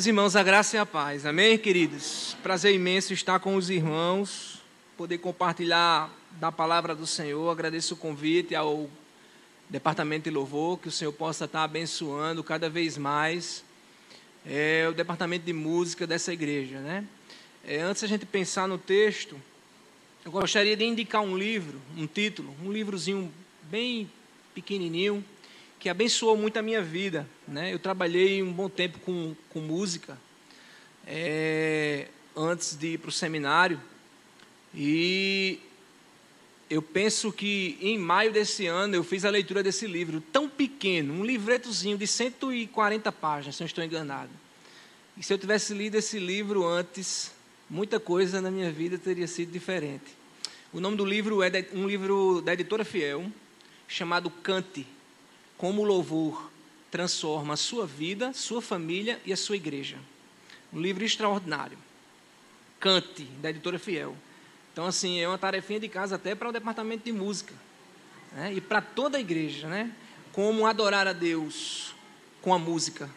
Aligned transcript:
Meus 0.00 0.06
irmãos, 0.06 0.34
a 0.34 0.42
graça 0.42 0.76
e 0.76 0.80
a 0.80 0.86
paz. 0.86 1.26
Amém, 1.26 1.58
queridos? 1.58 2.34
Prazer 2.42 2.74
imenso 2.74 3.12
estar 3.12 3.38
com 3.38 3.54
os 3.54 3.68
irmãos, 3.68 4.62
poder 4.96 5.18
compartilhar 5.18 6.10
da 6.40 6.50
palavra 6.50 6.94
do 6.94 7.06
Senhor. 7.06 7.50
Agradeço 7.50 7.92
o 7.92 7.96
convite 7.98 8.54
ao 8.54 8.88
Departamento 9.68 10.24
de 10.24 10.30
Louvor, 10.30 10.78
que 10.78 10.88
o 10.88 10.90
Senhor 10.90 11.12
possa 11.12 11.44
estar 11.44 11.64
abençoando 11.64 12.42
cada 12.42 12.70
vez 12.70 12.96
mais 12.96 13.62
é, 14.46 14.86
o 14.88 14.94
Departamento 14.94 15.44
de 15.44 15.52
Música 15.52 16.06
dessa 16.06 16.32
igreja, 16.32 16.78
né? 16.78 17.04
É, 17.62 17.82
antes 17.82 18.02
a 18.02 18.06
gente 18.06 18.24
pensar 18.24 18.66
no 18.66 18.78
texto, 18.78 19.38
eu 20.24 20.32
gostaria 20.32 20.78
de 20.78 20.84
indicar 20.86 21.20
um 21.20 21.36
livro, 21.36 21.78
um 21.94 22.06
título, 22.06 22.56
um 22.64 22.72
livrozinho 22.72 23.30
bem 23.64 24.10
pequenininho, 24.54 25.22
que 25.80 25.88
abençoou 25.88 26.36
muito 26.36 26.58
a 26.58 26.62
minha 26.62 26.82
vida. 26.82 27.26
Né? 27.48 27.72
Eu 27.72 27.78
trabalhei 27.78 28.42
um 28.42 28.52
bom 28.52 28.68
tempo 28.68 28.98
com, 29.00 29.34
com 29.48 29.60
música, 29.60 30.16
é, 31.06 32.08
antes 32.36 32.76
de 32.76 32.88
ir 32.88 32.98
para 32.98 33.08
o 33.08 33.12
seminário, 33.12 33.80
e 34.74 35.58
eu 36.68 36.82
penso 36.82 37.32
que 37.32 37.78
em 37.80 37.98
maio 37.98 38.30
desse 38.30 38.66
ano 38.66 38.94
eu 38.94 39.02
fiz 39.02 39.24
a 39.24 39.30
leitura 39.30 39.62
desse 39.62 39.86
livro, 39.86 40.20
tão 40.20 40.48
pequeno, 40.48 41.14
um 41.14 41.24
livretozinho 41.24 41.96
de 41.96 42.06
140 42.06 43.10
páginas, 43.10 43.56
se 43.56 43.62
não 43.62 43.66
estou 43.66 43.82
enganado. 43.82 44.30
E 45.16 45.22
se 45.22 45.32
eu 45.32 45.38
tivesse 45.38 45.72
lido 45.72 45.96
esse 45.96 46.18
livro 46.18 46.64
antes, 46.64 47.32
muita 47.68 47.98
coisa 47.98 48.40
na 48.40 48.50
minha 48.50 48.70
vida 48.70 48.98
teria 48.98 49.26
sido 49.26 49.50
diferente. 49.50 50.14
O 50.72 50.78
nome 50.78 50.96
do 50.96 51.04
livro 51.04 51.42
é 51.42 51.50
um 51.72 51.88
livro 51.88 52.42
da 52.42 52.52
editora 52.52 52.84
Fiel, 52.84 53.26
chamado 53.88 54.30
Cante 54.30 54.86
como 55.60 55.82
o 55.82 55.84
louvor 55.84 56.50
transforma 56.90 57.52
a 57.52 57.56
sua 57.56 57.86
vida, 57.86 58.32
sua 58.32 58.62
família 58.62 59.20
e 59.26 59.32
a 59.32 59.36
sua 59.36 59.56
igreja. 59.56 59.98
Um 60.72 60.80
livro 60.80 61.04
extraordinário. 61.04 61.76
Cante, 62.80 63.24
da 63.42 63.50
editora 63.50 63.78
Fiel. 63.78 64.16
Então, 64.72 64.86
assim, 64.86 65.20
é 65.20 65.28
uma 65.28 65.36
tarefinha 65.36 65.78
de 65.78 65.86
casa 65.86 66.16
até 66.16 66.34
para 66.34 66.48
o 66.48 66.52
departamento 66.52 67.04
de 67.04 67.12
música. 67.12 67.52
Né? 68.32 68.54
E 68.54 68.60
para 68.62 68.80
toda 68.80 69.18
a 69.18 69.20
igreja, 69.20 69.68
né? 69.68 69.92
Como 70.32 70.66
adorar 70.66 71.06
a 71.06 71.12
Deus 71.12 71.94
com 72.40 72.54
a 72.54 72.58
música, 72.58 73.10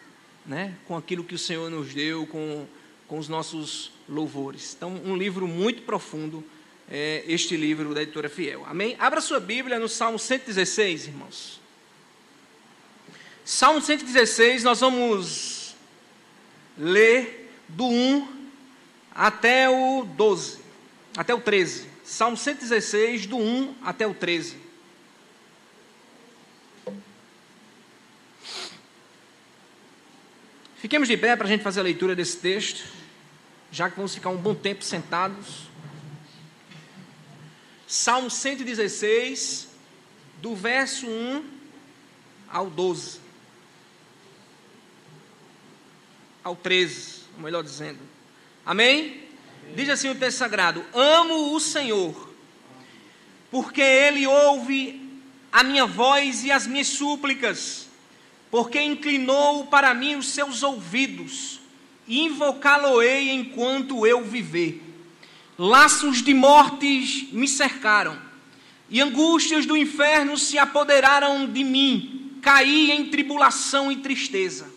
né? 0.45 0.75
Com 0.85 0.97
aquilo 0.97 1.23
que 1.23 1.35
o 1.35 1.39
Senhor 1.39 1.71
nos 1.71 1.93
deu, 1.93 2.27
com, 2.27 2.67
com 3.07 3.19
os 3.19 3.29
nossos 3.29 3.89
louvores. 4.09 4.73
Então, 4.75 4.91
um 5.05 5.15
livro 5.15 5.47
muito 5.47 5.83
profundo, 5.83 6.43
é 6.89 7.23
este 7.25 7.55
livro 7.55 7.95
da 7.95 8.03
editora 8.03 8.27
Fiel. 8.27 8.65
Amém? 8.65 8.97
Abra 8.99 9.21
sua 9.21 9.39
Bíblia 9.39 9.79
no 9.79 9.87
Salmo 9.87 10.19
116, 10.19 11.07
irmãos. 11.07 11.62
Salmo 13.45 13.81
116, 13.81 14.63
nós 14.63 14.79
vamos 14.79 15.75
ler 16.77 17.53
do 17.67 17.85
1 17.85 18.47
até 19.13 19.69
o 19.69 20.05
12, 20.05 20.59
até 21.17 21.33
o 21.33 21.41
13. 21.41 21.89
Salmo 22.05 22.37
116, 22.37 23.25
do 23.25 23.37
1 23.37 23.75
até 23.83 24.07
o 24.07 24.13
13. 24.13 24.55
Fiquemos 30.77 31.09
de 31.09 31.17
pé 31.17 31.35
para 31.35 31.45
a 31.45 31.49
gente 31.49 31.63
fazer 31.63 31.81
a 31.81 31.83
leitura 31.83 32.15
desse 32.15 32.37
texto, 32.37 32.85
já 33.69 33.89
que 33.89 33.97
vamos 33.97 34.15
ficar 34.15 34.29
um 34.29 34.37
bom 34.37 34.55
tempo 34.55 34.85
sentados. 34.85 35.67
Salmo 37.85 38.29
116, 38.29 39.67
do 40.41 40.55
verso 40.55 41.07
1 41.07 41.45
ao 42.47 42.69
12. 42.69 43.22
Ao 46.43 46.55
13, 46.55 47.21
melhor 47.37 47.63
dizendo. 47.63 47.99
Amém? 48.65 48.99
Amém? 48.99 49.75
Diz 49.75 49.89
assim 49.89 50.09
o 50.09 50.15
texto 50.15 50.39
sagrado: 50.39 50.83
Amo 50.93 51.55
o 51.55 51.59
Senhor, 51.59 52.29
porque 53.49 53.81
Ele 53.81 54.27
ouve 54.27 55.01
a 55.51 55.63
minha 55.63 55.85
voz 55.85 56.43
e 56.43 56.51
as 56.51 56.67
minhas 56.67 56.87
súplicas, 56.87 57.87
porque 58.51 58.81
inclinou 58.81 59.67
para 59.67 59.93
mim 59.93 60.15
os 60.15 60.29
seus 60.29 60.63
ouvidos, 60.63 61.59
e 62.07 62.21
invocá-lo-ei 62.21 63.29
enquanto 63.29 64.05
eu 64.05 64.23
viver. 64.23 64.81
Laços 65.57 66.23
de 66.23 66.33
mortes 66.33 67.31
me 67.31 67.47
cercaram, 67.47 68.19
e 68.89 68.99
angústias 68.99 69.65
do 69.65 69.77
inferno 69.77 70.37
se 70.37 70.57
apoderaram 70.57 71.45
de 71.45 71.63
mim, 71.63 72.39
caí 72.41 72.91
em 72.91 73.09
tribulação 73.09 73.91
e 73.91 73.97
tristeza. 73.97 74.72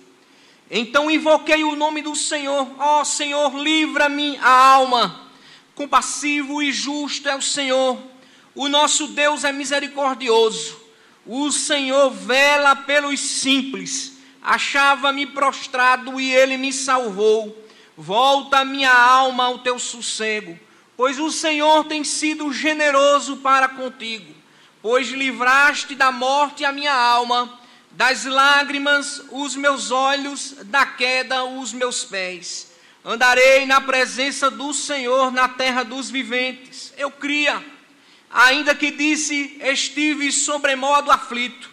Então 0.70 1.10
invoquei 1.10 1.62
o 1.62 1.76
nome 1.76 2.02
do 2.02 2.16
Senhor, 2.16 2.68
ó 2.78 3.00
oh, 3.00 3.04
Senhor, 3.04 3.56
livra-me 3.56 4.36
a 4.38 4.50
alma. 4.50 5.20
Compassivo 5.74 6.60
e 6.62 6.72
justo 6.72 7.28
é 7.28 7.36
o 7.36 7.42
Senhor, 7.42 7.98
o 8.54 8.68
nosso 8.68 9.08
Deus 9.08 9.44
é 9.44 9.52
misericordioso. 9.52 10.76
O 11.24 11.52
Senhor 11.52 12.10
vela 12.10 12.74
pelos 12.74 13.20
simples. 13.20 14.14
Achava-me 14.42 15.26
prostrado 15.26 16.20
e 16.20 16.32
ele 16.32 16.56
me 16.56 16.72
salvou. 16.72 17.64
Volta 17.96 18.64
minha 18.64 18.92
alma 18.92 19.44
ao 19.44 19.58
teu 19.58 19.78
sossego, 19.78 20.58
pois 20.96 21.18
o 21.18 21.30
Senhor 21.30 21.84
tem 21.84 22.04
sido 22.04 22.52
generoso 22.52 23.38
para 23.38 23.68
contigo, 23.68 24.34
pois 24.82 25.08
livraste 25.08 25.94
da 25.94 26.12
morte 26.12 26.64
a 26.64 26.72
minha 26.72 26.94
alma 26.94 27.58
das 27.96 28.26
lágrimas 28.26 29.22
os 29.30 29.56
meus 29.56 29.90
olhos, 29.90 30.54
da 30.64 30.84
queda 30.84 31.44
os 31.44 31.72
meus 31.72 32.04
pés. 32.04 32.70
Andarei 33.02 33.64
na 33.64 33.80
presença 33.80 34.50
do 34.50 34.74
Senhor 34.74 35.32
na 35.32 35.48
terra 35.48 35.82
dos 35.82 36.10
viventes. 36.10 36.92
Eu 36.98 37.10
cria, 37.10 37.64
ainda 38.30 38.74
que 38.74 38.90
disse, 38.90 39.56
estive 39.62 40.30
sobremodo 40.30 41.10
aflito. 41.10 41.70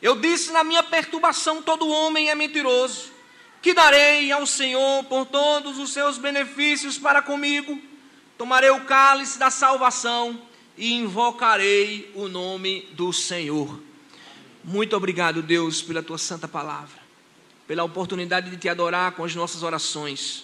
Eu 0.00 0.16
disse 0.16 0.50
na 0.50 0.64
minha 0.64 0.82
perturbação: 0.82 1.60
todo 1.60 1.86
homem 1.86 2.30
é 2.30 2.34
mentiroso. 2.34 3.12
Que 3.60 3.74
darei 3.74 4.32
ao 4.32 4.46
Senhor 4.46 5.04
por 5.04 5.26
todos 5.26 5.78
os 5.78 5.92
seus 5.92 6.16
benefícios 6.16 6.96
para 6.96 7.20
comigo? 7.20 7.78
Tomarei 8.38 8.70
o 8.70 8.84
cálice 8.84 9.38
da 9.38 9.50
salvação 9.50 10.40
e 10.74 10.94
invocarei 10.94 12.10
o 12.14 12.28
nome 12.28 12.88
do 12.92 13.12
Senhor. 13.12 13.84
Muito 14.66 14.96
obrigado, 14.96 15.42
Deus, 15.42 15.80
pela 15.80 16.02
tua 16.02 16.18
santa 16.18 16.48
palavra, 16.48 16.98
pela 17.68 17.84
oportunidade 17.84 18.50
de 18.50 18.56
te 18.56 18.68
adorar 18.68 19.12
com 19.12 19.22
as 19.22 19.32
nossas 19.32 19.62
orações. 19.62 20.42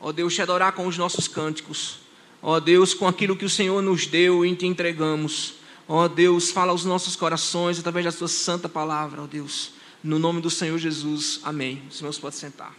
Ó 0.00 0.10
Deus, 0.10 0.34
te 0.34 0.42
adorar 0.42 0.72
com 0.72 0.84
os 0.84 0.98
nossos 0.98 1.28
cânticos. 1.28 2.00
Ó 2.42 2.58
Deus, 2.58 2.92
com 2.92 3.06
aquilo 3.06 3.36
que 3.36 3.44
o 3.44 3.48
Senhor 3.48 3.80
nos 3.80 4.04
deu 4.04 4.44
e 4.44 4.56
te 4.56 4.66
entregamos. 4.66 5.54
Ó 5.86 6.08
Deus, 6.08 6.50
fala 6.50 6.72
aos 6.72 6.84
nossos 6.84 7.14
corações 7.14 7.78
através 7.78 8.04
da 8.04 8.10
tua 8.10 8.26
santa 8.26 8.68
palavra, 8.68 9.22
ó 9.22 9.26
Deus. 9.28 9.74
No 10.02 10.18
nome 10.18 10.40
do 10.40 10.50
Senhor 10.50 10.76
Jesus. 10.76 11.38
Amém. 11.44 11.80
Os 11.88 11.98
irmãos 11.98 12.18
podem 12.18 12.36
sentar. 12.36 12.74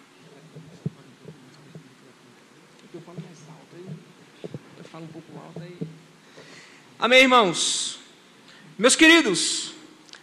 Amém, 7.00 7.22
irmãos. 7.22 8.00
Meus 8.78 8.98
queridos, 8.98 9.77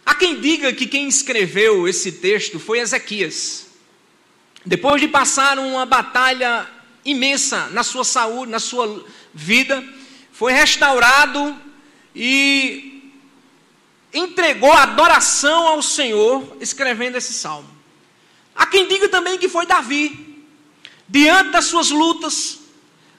Há 0.05 0.13
quem 0.13 0.39
diga 0.39 0.71
que 0.71 0.85
quem 0.85 1.07
escreveu 1.07 1.87
esse 1.87 2.11
texto 2.11 2.59
foi 2.59 2.79
Ezequias. 2.79 3.65
Depois 4.63 5.01
de 5.01 5.07
passar 5.07 5.57
uma 5.57 5.85
batalha 5.85 6.67
imensa 7.03 7.67
na 7.71 7.83
sua 7.83 8.03
saúde, 8.03 8.51
na 8.51 8.59
sua 8.59 9.05
vida, 9.33 9.83
foi 10.31 10.53
restaurado 10.53 11.55
e 12.15 13.11
entregou 14.13 14.71
adoração 14.71 15.67
ao 15.67 15.81
Senhor, 15.81 16.57
escrevendo 16.61 17.17
esse 17.17 17.33
salmo. 17.33 17.69
Há 18.55 18.65
quem 18.65 18.87
diga 18.87 19.09
também 19.09 19.37
que 19.37 19.49
foi 19.49 19.65
Davi, 19.65 20.45
diante 21.07 21.51
das 21.51 21.65
suas 21.65 21.89
lutas, 21.89 22.59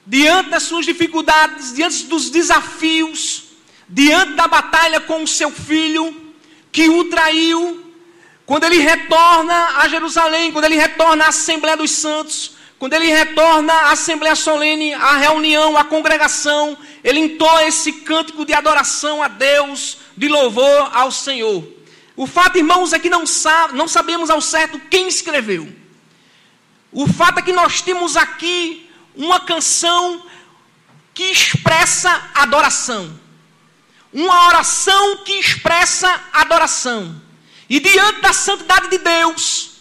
diante 0.05 0.49
das 0.49 0.63
suas 0.63 0.85
dificuldades, 0.85 1.73
diante 1.73 2.05
dos 2.05 2.29
desafios, 2.29 3.43
diante 3.87 4.33
da 4.33 4.47
batalha 4.47 4.99
com 4.99 5.23
o 5.23 5.27
seu 5.27 5.51
filho, 5.51 6.26
que 6.71 6.89
o 6.89 7.05
traiu, 7.05 7.83
quando 8.45 8.63
ele 8.63 8.77
retorna 8.77 9.77
a 9.77 9.87
Jerusalém, 9.87 10.51
quando 10.51 10.65
ele 10.65 10.75
retorna 10.75 11.25
à 11.25 11.27
Assembleia 11.29 11.75
dos 11.75 11.91
Santos, 11.91 12.51
quando 12.79 12.93
ele 12.93 13.07
retorna 13.07 13.73
à 13.73 13.91
Assembleia 13.91 14.35
Solene, 14.35 14.93
à 14.93 15.17
reunião, 15.17 15.75
à 15.75 15.83
congregação, 15.83 16.77
ele 17.03 17.19
entoa 17.19 17.65
esse 17.65 17.91
cântico 17.91 18.45
de 18.45 18.53
adoração 18.53 19.23
a 19.23 19.27
Deus, 19.27 19.97
de 20.15 20.27
louvor 20.27 20.89
ao 20.93 21.11
Senhor. 21.11 21.67
O 22.15 22.27
fato, 22.27 22.57
irmãos, 22.57 22.93
é 22.93 22.99
que 22.99 23.09
não, 23.09 23.25
sabe, 23.25 23.75
não 23.75 23.87
sabemos 23.87 24.29
ao 24.29 24.41
certo 24.41 24.79
quem 24.89 25.07
escreveu. 25.07 25.67
O 26.91 27.07
fato 27.07 27.39
é 27.39 27.41
que 27.41 27.51
nós 27.51 27.81
temos 27.81 28.15
aqui 28.15 28.89
uma 29.15 29.39
canção 29.39 30.23
que 31.13 31.23
expressa 31.23 32.29
adoração 32.35 33.26
uma 34.13 34.47
oração 34.47 35.17
que 35.17 35.33
expressa 35.33 36.23
adoração. 36.33 37.21
E 37.69 37.79
diante 37.79 38.21
da 38.21 38.33
santidade 38.33 38.89
de 38.89 38.97
Deus, 38.99 39.71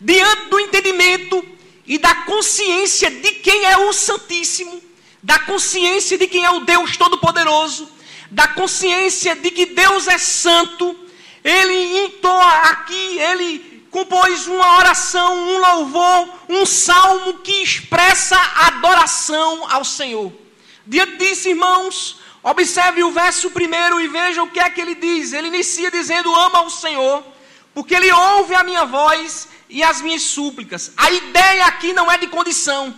diante 0.00 0.48
do 0.48 0.60
entendimento 0.60 1.44
e 1.86 1.98
da 1.98 2.14
consciência 2.14 3.10
de 3.10 3.32
quem 3.32 3.64
é 3.64 3.76
o 3.78 3.92
Santíssimo, 3.92 4.82
da 5.22 5.38
consciência 5.40 6.18
de 6.18 6.26
quem 6.26 6.44
é 6.44 6.50
o 6.50 6.60
Deus 6.60 6.96
Todo-Poderoso, 6.96 7.88
da 8.30 8.48
consciência 8.48 9.36
de 9.36 9.50
que 9.50 9.66
Deus 9.66 10.08
é 10.08 10.18
santo, 10.18 10.96
ele 11.44 12.06
entoa 12.06 12.52
aqui, 12.70 13.18
ele 13.18 13.76
compôs 13.90 14.46
uma 14.46 14.78
oração, 14.78 15.38
um 15.38 15.58
louvor, 15.58 16.28
um 16.48 16.66
salmo 16.66 17.34
que 17.38 17.62
expressa 17.62 18.36
adoração 18.56 19.64
ao 19.70 19.84
Senhor. 19.84 20.32
Diante 20.86 21.16
disso, 21.16 21.48
irmãos, 21.48 22.18
observe 22.50 23.02
o 23.02 23.10
verso 23.10 23.50
primeiro 23.50 24.00
e 24.00 24.06
veja 24.06 24.42
o 24.42 24.50
que 24.50 24.60
é 24.60 24.70
que 24.70 24.80
ele 24.80 24.94
diz. 24.94 25.32
Ele 25.32 25.48
inicia 25.48 25.90
dizendo: 25.90 26.32
Ama 26.34 26.62
o 26.62 26.70
Senhor, 26.70 27.24
porque 27.74 27.94
ele 27.94 28.10
ouve 28.12 28.54
a 28.54 28.62
minha 28.62 28.84
voz 28.84 29.48
e 29.68 29.82
as 29.82 30.00
minhas 30.00 30.22
súplicas. 30.22 30.92
A 30.96 31.10
ideia 31.10 31.66
aqui 31.66 31.92
não 31.92 32.10
é 32.10 32.16
de 32.16 32.28
condição. 32.28 32.94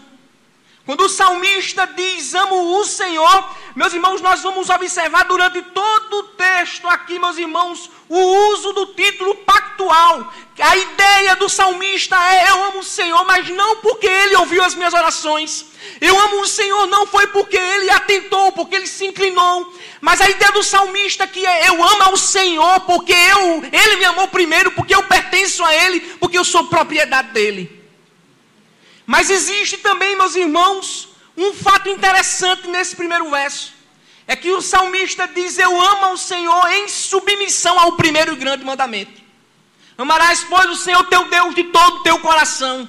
Quando 0.89 1.03
o 1.03 1.09
salmista 1.11 1.87
diz 1.87 2.35
amo 2.35 2.79
o 2.79 2.83
Senhor, 2.83 3.51
meus 3.77 3.93
irmãos, 3.93 4.23
nós 4.23 4.41
vamos 4.41 4.71
observar 4.71 5.25
durante 5.25 5.61
todo 5.61 6.15
o 6.15 6.23
texto 6.23 6.89
aqui, 6.89 7.19
meus 7.19 7.37
irmãos, 7.37 7.91
o 8.09 8.19
uso 8.19 8.73
do 8.73 8.87
título 8.87 9.35
pactual. 9.35 10.33
A 10.59 10.77
ideia 10.79 11.37
do 11.37 11.47
salmista 11.47 12.17
é 12.33 12.49
eu 12.49 12.65
amo 12.65 12.79
o 12.79 12.83
Senhor, 12.83 13.23
mas 13.27 13.51
não 13.51 13.77
porque 13.83 14.07
ele 14.07 14.35
ouviu 14.37 14.65
as 14.65 14.75
minhas 14.75 14.95
orações. 14.95 15.67
Eu 16.01 16.19
amo 16.19 16.41
o 16.41 16.47
Senhor 16.47 16.87
não 16.87 17.07
foi 17.07 17.27
porque 17.27 17.59
ele 17.59 17.91
atentou, 17.91 18.51
porque 18.53 18.77
ele 18.77 18.87
se 18.87 19.05
inclinou, 19.05 19.71
mas 20.01 20.23
a 20.23 20.31
ideia 20.31 20.53
do 20.53 20.63
salmista 20.63 21.27
que 21.27 21.45
é 21.45 21.69
eu 21.69 21.85
amo 21.85 22.03
ao 22.05 22.17
Senhor 22.17 22.81
porque 22.87 23.13
eu, 23.13 23.63
ele 23.71 23.97
me 23.97 24.07
amou 24.07 24.29
primeiro, 24.29 24.71
porque 24.71 24.95
eu 24.95 25.03
pertenço 25.03 25.63
a 25.63 25.75
ele, 25.75 26.01
porque 26.19 26.39
eu 26.39 26.45
sou 26.47 26.65
propriedade 26.65 27.33
dele. 27.33 27.78
Mas 29.09 29.31
existe 29.31 29.79
também, 29.79 30.15
meus 30.17 30.37
irmãos, 30.37 31.09
um 31.35 31.55
fato 31.55 31.89
interessante 31.89 32.69
nesse 32.69 32.95
primeiro 32.95 33.31
verso. 33.31 33.73
É 34.27 34.37
que 34.37 34.51
o 34.51 34.61
salmista 34.61 35.27
diz: 35.27 35.57
Eu 35.57 35.81
amo 35.81 36.05
ao 36.05 36.17
Senhor 36.19 36.71
em 36.73 36.87
submissão 36.89 37.81
ao 37.81 37.93
primeiro 37.93 38.37
grande 38.37 38.67
mandamento. 38.67 39.19
Amarás, 39.97 40.45
pois, 40.47 40.69
o 40.69 40.77
Senhor 40.77 41.03
teu 41.05 41.25
Deus 41.25 41.55
de 41.55 41.65
todo 41.65 41.97
o 41.97 42.03
teu 42.03 42.19
coração. 42.19 42.87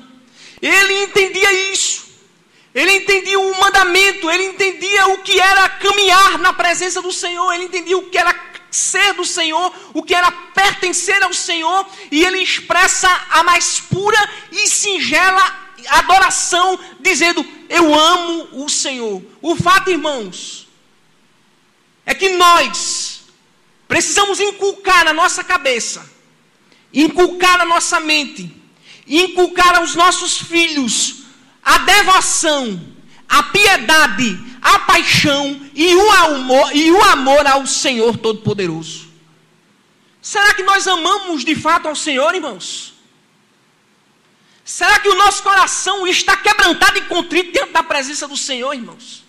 Ele 0.61 1.05
entendia 1.05 1.53
isso. 1.71 2.09
Ele 2.75 2.91
entendia 2.97 3.39
o 3.39 3.57
mandamento, 3.57 4.29
ele 4.29 4.43
entendia 4.43 5.07
o 5.07 5.19
que 5.19 5.39
era 5.39 5.69
caminhar 5.69 6.37
na 6.37 6.51
presença 6.51 7.01
do 7.01 7.13
Senhor, 7.13 7.53
ele 7.53 7.63
entendia 7.63 7.97
o 7.97 8.09
que 8.09 8.17
era 8.17 8.35
ser 8.69 9.13
do 9.13 9.23
Senhor, 9.23 9.73
o 9.93 10.03
que 10.03 10.13
era 10.13 10.29
pertencer 10.29 11.23
ao 11.23 11.33
Senhor, 11.33 11.87
e 12.11 12.25
ele 12.25 12.39
expressa 12.39 13.09
a 13.31 13.41
mais 13.41 13.79
pura 13.79 14.19
e 14.51 14.67
singela 14.67 15.68
adoração, 15.89 16.79
dizendo: 16.99 17.45
Eu 17.67 17.93
amo 17.93 18.63
o 18.63 18.69
Senhor. 18.69 19.23
O 19.41 19.55
fato, 19.55 19.89
irmãos, 19.89 20.67
é 22.05 22.13
que 22.13 22.29
nós 22.29 23.21
precisamos 23.87 24.39
inculcar 24.39 25.05
na 25.05 25.13
nossa 25.13 25.43
cabeça, 25.43 26.09
inculcar 26.93 27.57
na 27.57 27.65
nossa 27.65 27.99
mente, 27.99 28.51
inculcar 29.07 29.75
aos 29.77 29.95
nossos 29.95 30.37
filhos 30.37 31.23
a 31.63 31.79
devoção, 31.79 32.81
a 33.27 33.43
piedade, 33.43 34.39
a 34.61 34.79
paixão 34.79 35.59
e 35.73 35.93
o 35.95 36.11
amor, 36.11 36.75
e 36.75 36.91
o 36.91 37.03
amor 37.03 37.45
ao 37.47 37.65
Senhor 37.65 38.17
Todo-Poderoso. 38.17 39.07
Será 40.21 40.53
que 40.53 40.63
nós 40.63 40.87
amamos 40.87 41.43
de 41.43 41.55
fato 41.55 41.87
ao 41.87 41.95
Senhor, 41.95 42.33
irmãos? 42.35 42.93
Será 44.69 44.99
que 44.99 45.09
o 45.09 45.15
nosso 45.15 45.41
coração 45.41 46.05
está 46.05 46.37
quebrantado 46.37 46.99
e 46.99 47.01
contrito 47.01 47.51
diante 47.51 47.71
da 47.71 47.81
presença 47.81 48.27
do 48.27 48.37
Senhor, 48.37 48.71
irmãos? 48.71 49.25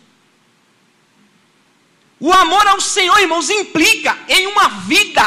O 2.20 2.30
amor 2.30 2.66
ao 2.66 2.78
Senhor, 2.78 3.18
irmãos, 3.18 3.48
implica 3.48 4.18
em 4.28 4.46
uma 4.48 4.68
vida 4.80 5.24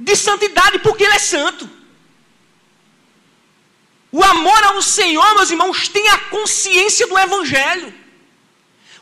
de 0.00 0.16
santidade, 0.16 0.80
porque 0.80 1.04
Ele 1.04 1.14
é 1.14 1.20
santo. 1.20 1.70
O 4.10 4.24
amor 4.24 4.60
ao 4.64 4.82
Senhor, 4.82 5.36
meus 5.36 5.52
irmãos, 5.52 5.86
tem 5.86 6.08
a 6.08 6.18
consciência 6.18 7.06
do 7.06 7.16
Evangelho. 7.16 7.94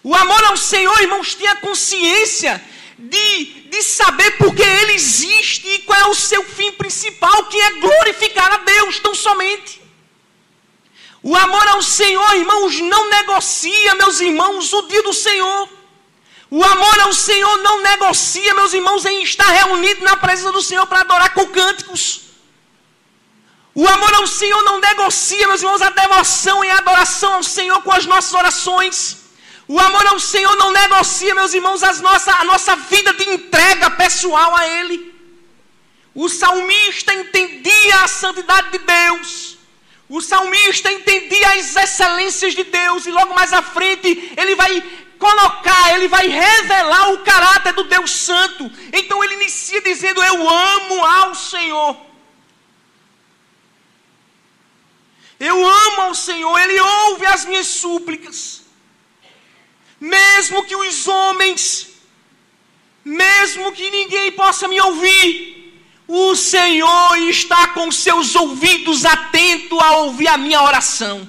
O 0.02 0.14
amor 0.14 0.44
ao 0.44 0.56
Senhor, 0.58 1.00
irmãos, 1.00 1.34
tem 1.34 1.48
a 1.48 1.56
consciência 1.56 2.62
de, 2.98 3.44
de 3.70 3.82
saber 3.82 4.32
porque 4.32 4.62
Ele 4.62 4.92
existe 4.92 5.66
e 5.66 5.78
qual 5.78 5.98
é 5.98 6.06
o 6.08 6.14
seu 6.14 6.44
fim 6.44 6.72
principal, 6.72 7.46
que 7.46 7.58
é 7.58 7.80
glorificar 7.80 8.52
a 8.52 8.58
Deus, 8.58 9.00
tão 9.00 9.14
somente. 9.14 9.85
O 11.31 11.34
amor 11.34 11.67
ao 11.67 11.82
Senhor, 11.82 12.37
irmãos, 12.37 12.78
não 12.78 13.11
negocia, 13.11 13.96
meus 13.96 14.20
irmãos, 14.20 14.73
o 14.73 14.82
dia 14.82 15.02
do 15.02 15.12
Senhor. 15.12 15.69
O 16.49 16.62
amor 16.62 17.00
ao 17.00 17.12
Senhor 17.12 17.56
não 17.64 17.82
negocia, 17.82 18.55
meus 18.55 18.73
irmãos, 18.73 19.05
em 19.05 19.25
estar 19.25 19.49
reunido 19.49 20.05
na 20.05 20.17
presença 20.17 20.52
do 20.52 20.62
Senhor 20.62 20.87
para 20.87 21.00
adorar 21.00 21.34
com 21.34 21.44
cânticos. 21.46 22.20
O 23.75 23.88
amor 23.88 24.14
ao 24.14 24.26
Senhor 24.28 24.62
não 24.62 24.78
negocia, 24.78 25.49
meus 25.49 25.62
irmãos, 25.62 25.82
a 25.82 25.90
devoção 25.90 26.64
e 26.64 26.70
a 26.70 26.78
adoração 26.78 27.34
ao 27.34 27.43
Senhor 27.43 27.82
com 27.82 27.90
as 27.90 28.06
nossas 28.06 28.32
orações. 28.32 29.17
O 29.67 29.81
amor 29.81 30.06
ao 30.06 30.20
Senhor 30.20 30.55
não 30.55 30.70
negocia, 30.70 31.34
meus 31.34 31.52
irmãos, 31.52 31.82
as 31.82 32.00
nossa, 32.00 32.32
a 32.37 32.44
nossa 32.44 32.76
vida 32.76 33.12
de 33.14 33.28
entrega 33.31 33.90
pessoal 33.90 34.55
a 34.55 34.64
Ele. 34.69 35.12
O 36.14 36.28
salmista 36.28 37.12
entendia 37.12 38.05
a 38.05 38.06
santidade 38.06 38.70
de 38.70 38.78
Deus. 38.78 39.55
O 40.08 40.20
salmista 40.20 40.92
entendia 40.92 41.48
as 41.54 41.74
excelências 41.74 42.54
de 42.54 42.64
Deus 42.64 43.06
e 43.06 43.10
logo 43.10 43.34
mais 43.34 43.52
à 43.52 43.60
frente 43.60 44.32
ele 44.36 44.54
vai 44.54 44.82
colocar, 45.18 45.94
ele 45.94 46.06
vai 46.06 46.28
revelar 46.28 47.12
o 47.12 47.18
caráter 47.18 47.72
do 47.72 47.84
Deus 47.84 48.10
Santo. 48.10 48.70
Então 48.92 49.22
ele 49.22 49.34
inicia 49.34 49.80
dizendo: 49.80 50.22
Eu 50.22 50.48
amo 50.48 51.04
ao 51.04 51.34
Senhor. 51.34 52.06
Eu 55.38 55.66
amo 55.66 56.00
ao 56.02 56.14
Senhor, 56.14 56.58
Ele 56.58 56.80
ouve 56.80 57.26
as 57.26 57.44
minhas 57.44 57.66
súplicas. 57.66 58.62
Mesmo 60.00 60.64
que 60.64 60.74
os 60.74 61.06
homens, 61.06 61.88
mesmo 63.04 63.72
que 63.72 63.90
ninguém 63.90 64.32
possa 64.32 64.66
me 64.66 64.80
ouvir, 64.80 65.55
o 66.08 66.36
Senhor 66.36 67.16
está 67.18 67.68
com 67.68 67.90
seus 67.90 68.34
ouvidos 68.36 69.04
atentos 69.04 69.78
a 69.78 69.96
ouvir 69.98 70.28
a 70.28 70.36
minha 70.36 70.62
oração. 70.62 71.28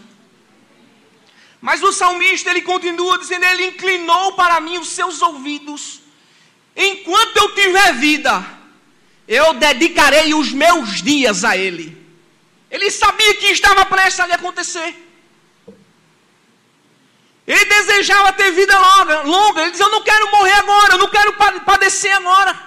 Mas 1.60 1.82
o 1.82 1.92
salmista 1.92 2.52
ele 2.52 2.62
continua 2.62 3.18
dizendo: 3.18 3.44
Ele 3.46 3.66
inclinou 3.66 4.34
para 4.34 4.60
mim 4.60 4.78
os 4.78 4.90
seus 4.90 5.22
ouvidos. 5.22 6.02
Enquanto 6.76 7.38
eu 7.38 7.56
tiver 7.56 7.94
vida, 7.94 8.46
eu 9.28 9.56
dedicarei 9.56 10.34
os 10.36 10.52
meus 10.52 11.02
dias 11.02 11.44
a 11.44 11.58
Ele. 11.58 11.98
Ele 12.70 12.92
sabia 12.92 13.34
que 13.36 13.48
estava 13.48 13.84
prestes 13.86 14.20
a 14.20 14.28
lhe 14.28 14.34
acontecer. 14.34 14.96
Ele 17.48 17.66
desejava 17.66 18.34
ter 18.34 18.52
vida 18.52 18.78
longa. 19.24 19.62
Ele 19.62 19.72
dizia: 19.72 19.88
Eu 19.88 19.92
não 19.92 20.04
quero 20.04 20.30
morrer 20.30 20.54
agora, 20.54 20.94
eu 20.94 21.00
não 21.00 21.10
quero 21.10 21.34
padecer 21.62 22.14
agora. 22.14 22.67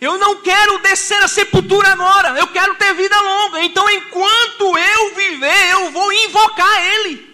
Eu 0.00 0.16
não 0.16 0.36
quero 0.36 0.78
descer 0.78 1.20
a 1.22 1.28
sepultura 1.28 1.88
agora, 1.88 2.38
eu 2.38 2.46
quero 2.48 2.74
ter 2.76 2.94
vida 2.94 3.20
longa. 3.20 3.62
Então, 3.62 3.88
enquanto 3.90 4.78
eu 4.78 5.14
viver, 5.14 5.70
eu 5.72 5.90
vou 5.90 6.12
invocar 6.12 6.86
Ele. 6.86 7.28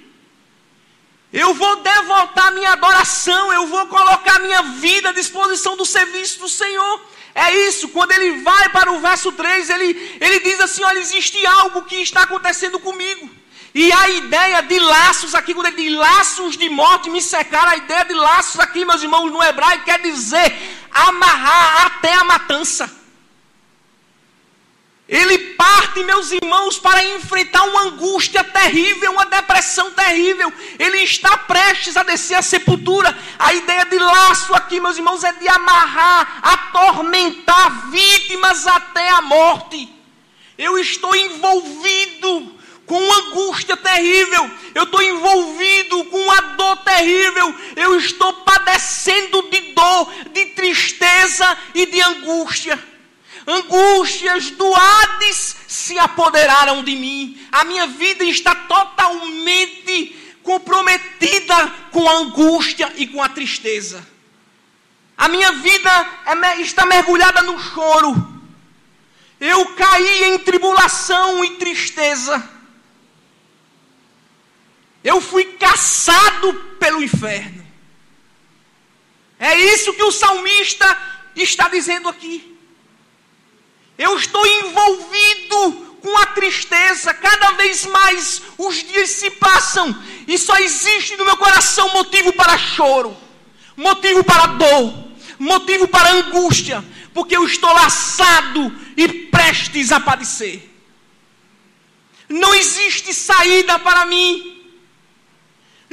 Eu 1.30 1.52
vou 1.52 1.76
devotar 1.76 2.52
minha 2.52 2.70
adoração, 2.72 3.52
eu 3.52 3.66
vou 3.66 3.86
colocar 3.86 4.38
minha 4.38 4.62
vida 4.62 5.08
à 5.08 5.12
disposição 5.12 5.76
do 5.76 5.84
serviço 5.84 6.38
do 6.38 6.48
Senhor. 6.48 7.00
É 7.34 7.52
isso, 7.66 7.88
quando 7.88 8.12
ele 8.12 8.40
vai 8.42 8.68
para 8.68 8.92
o 8.92 9.00
verso 9.00 9.32
3, 9.32 9.68
ele, 9.70 10.18
ele 10.20 10.38
diz 10.38 10.60
assim: 10.60 10.84
olha, 10.84 11.00
existe 11.00 11.44
algo 11.44 11.82
que 11.82 11.96
está 11.96 12.22
acontecendo 12.22 12.78
comigo. 12.78 13.28
E 13.74 13.92
a 13.92 14.08
ideia 14.10 14.62
de 14.62 14.78
laços 14.78 15.34
aqui, 15.34 15.52
quando 15.52 15.66
ele 15.66 15.82
diz 15.88 15.98
laços 15.98 16.56
de 16.56 16.68
morte 16.68 17.10
me 17.10 17.20
secaram, 17.20 17.72
a 17.72 17.76
ideia 17.76 18.04
de 18.04 18.14
laços 18.14 18.60
aqui, 18.60 18.84
meus 18.84 19.02
irmãos, 19.02 19.32
no 19.32 19.42
hebraico 19.42 19.84
quer 19.84 20.00
dizer 20.00 20.56
amarrar 20.94 21.86
até 21.86 22.14
a 22.14 22.24
matança. 22.24 23.04
Ele 25.06 25.36
parte, 25.54 26.02
meus 26.02 26.32
irmãos, 26.32 26.78
para 26.78 27.04
enfrentar 27.04 27.62
uma 27.64 27.82
angústia 27.82 28.42
terrível, 28.42 29.12
uma 29.12 29.26
depressão 29.26 29.90
terrível. 29.90 30.50
Ele 30.78 30.98
está 30.98 31.36
prestes 31.36 31.96
a 31.96 32.02
descer 32.02 32.36
a 32.36 32.42
sepultura. 32.42 33.16
A 33.38 33.52
ideia 33.52 33.84
de 33.84 33.98
laço 33.98 34.54
aqui, 34.54 34.80
meus 34.80 34.96
irmãos, 34.96 35.22
é 35.22 35.32
de 35.32 35.46
amarrar, 35.46 36.40
atormentar 36.42 37.90
vítimas 37.90 38.66
até 38.66 39.10
a 39.10 39.20
morte. 39.20 39.92
Eu 40.56 40.78
estou 40.78 41.14
envolvido 41.14 42.54
com 42.86 42.98
uma 42.98 43.16
angústia 43.28 43.76
terrível, 43.76 44.50
eu 44.74 44.84
estou 44.84 45.02
envolvido 45.02 46.04
com 46.04 46.18
uma 46.18 46.40
dor 46.40 46.76
terrível, 46.78 47.54
eu 47.76 47.96
estou 47.98 48.32
padecendo 48.32 49.42
de 49.50 49.60
dor, 49.72 50.12
de 50.32 50.46
tristeza 50.46 51.58
e 51.74 51.86
de 51.86 52.00
angústia. 52.00 52.78
Angústias 53.46 54.50
do 54.50 54.74
Hades 54.74 55.56
se 55.68 55.98
apoderaram 55.98 56.82
de 56.82 56.96
mim. 56.96 57.46
A 57.52 57.64
minha 57.64 57.86
vida 57.86 58.24
está 58.24 58.54
totalmente 58.54 60.16
comprometida 60.42 61.68
com 61.90 62.08
a 62.08 62.12
angústia 62.18 62.92
e 62.96 63.06
com 63.06 63.22
a 63.22 63.28
tristeza. 63.28 64.06
A 65.16 65.28
minha 65.28 65.52
vida 65.52 65.90
é, 66.26 66.60
está 66.60 66.86
mergulhada 66.86 67.42
no 67.42 67.58
choro. 67.58 68.34
Eu 69.40 69.66
caí 69.74 70.24
em 70.24 70.38
tribulação 70.38 71.44
e 71.44 71.50
tristeza. 71.56 72.53
Eu 75.04 75.20
fui 75.20 75.44
caçado 75.44 76.54
pelo 76.80 77.02
inferno. 77.02 77.64
É 79.38 79.54
isso 79.56 79.92
que 79.92 80.02
o 80.02 80.10
salmista 80.10 80.98
está 81.36 81.68
dizendo 81.68 82.08
aqui. 82.08 82.56
Eu 83.98 84.16
estou 84.16 84.44
envolvido 84.46 85.98
com 86.00 86.16
a 86.18 86.26
tristeza, 86.26 87.14
cada 87.14 87.52
vez 87.52 87.86
mais 87.86 88.42
os 88.58 88.76
dias 88.76 89.10
se 89.10 89.30
passam 89.30 89.96
e 90.26 90.36
só 90.36 90.56
existe 90.56 91.16
no 91.16 91.24
meu 91.24 91.36
coração 91.36 91.88
motivo 91.90 92.32
para 92.32 92.58
choro, 92.58 93.16
motivo 93.76 94.24
para 94.24 94.46
dor, 94.46 95.08
motivo 95.38 95.86
para 95.88 96.12
angústia, 96.12 96.84
porque 97.12 97.36
eu 97.36 97.44
estou 97.44 97.72
laçado 97.72 98.72
e 98.96 99.08
prestes 99.08 99.92
a 99.92 100.00
padecer. 100.00 100.70
Não 102.28 102.54
existe 102.54 103.14
saída 103.14 103.78
para 103.78 104.06
mim. 104.06 104.53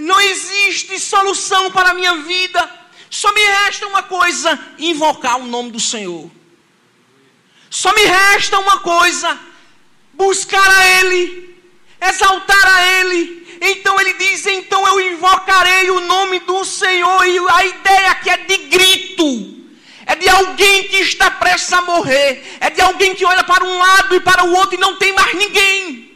Não 0.01 0.19
existe 0.19 0.99
solução 0.99 1.69
para 1.69 1.91
a 1.91 1.93
minha 1.93 2.15
vida. 2.23 2.59
Só 3.07 3.31
me 3.33 3.41
resta 3.41 3.85
uma 3.85 4.01
coisa: 4.01 4.59
invocar 4.79 5.37
o 5.39 5.45
nome 5.45 5.69
do 5.69 5.79
Senhor. 5.79 6.29
Só 7.69 7.93
me 7.93 8.03
resta 8.05 8.57
uma 8.57 8.79
coisa: 8.79 9.39
buscar 10.13 10.67
a 10.71 10.87
Ele, 10.87 11.55
exaltar 12.01 12.65
a 12.65 12.83
Ele. 12.97 13.59
Então 13.61 14.01
ele 14.01 14.13
diz: 14.13 14.43
então 14.47 14.87
eu 14.87 14.99
invocarei 15.13 15.91
o 15.91 15.99
nome 15.99 16.39
do 16.39 16.65
Senhor. 16.65 17.23
E 17.27 17.37
a 17.37 17.65
ideia 17.65 18.11
aqui 18.11 18.31
é 18.31 18.37
de 18.37 18.57
grito. 18.57 19.61
É 20.07 20.15
de 20.15 20.27
alguém 20.27 20.87
que 20.87 20.97
está 20.97 21.29
prestes 21.29 21.71
a 21.73 21.83
morrer. 21.83 22.57
É 22.59 22.71
de 22.71 22.81
alguém 22.81 23.13
que 23.13 23.23
olha 23.23 23.43
para 23.43 23.63
um 23.63 23.77
lado 23.77 24.15
e 24.15 24.19
para 24.19 24.45
o 24.45 24.53
outro 24.55 24.73
e 24.75 24.79
não 24.79 24.97
tem 24.97 25.13
mais 25.13 25.35
ninguém 25.35 26.10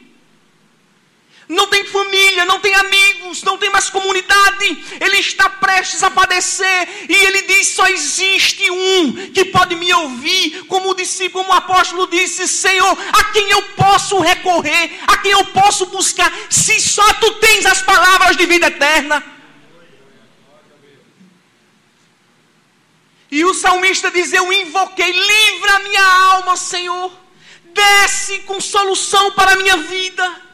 não 1.48 1.68
tem 1.68 1.86
família, 1.86 2.44
não 2.46 2.60
tem 2.60 2.74
amigos, 2.74 3.44
não 3.44 3.58
tem 3.58 3.70
mais 3.70 3.90
comunidade, 3.90 4.84
ele 5.00 5.18
está 5.18 5.48
prestes 5.48 6.02
a 6.02 6.10
padecer, 6.10 7.06
e 7.08 7.14
ele 7.14 7.44
diz: 7.44 7.68
só 7.68 7.88
existe 7.88 8.70
um 8.72 9.32
que 9.32 9.46
pode 9.46 9.76
me 9.76 9.94
ouvir, 9.94 10.66
como 10.66 10.90
o 10.90 10.96
discípulo, 10.96 11.44
como 11.44 11.56
o 11.56 11.58
apóstolo 11.58 12.08
disse: 12.08 12.48
Senhor, 12.48 12.98
a 13.14 13.24
quem 13.26 13.50
eu 13.52 13.62
posso 13.76 14.20
recorrer, 14.20 15.00
a 15.06 15.18
quem 15.18 15.32
eu 15.32 15.46
posso 15.46 15.86
buscar, 15.88 16.32
se 16.50 16.80
só 16.80 17.14
tu 17.14 17.32
tens 17.36 17.66
as 17.66 17.82
palavras 17.82 18.36
de 18.36 18.46
vida 18.46 18.68
eterna. 18.68 19.24
E 23.30 23.46
o 23.46 23.54
salmista 23.54 24.10
diz: 24.10 24.34
Eu 24.34 24.52
invoquei, 24.52 25.12
livra 25.12 25.80
minha 25.80 26.04
alma, 26.32 26.58
Senhor, 26.58 27.12
desce 27.66 28.40
com 28.40 28.60
solução 28.60 29.32
para 29.34 29.52
a 29.52 29.56
minha 29.58 29.78
vida 29.78 30.45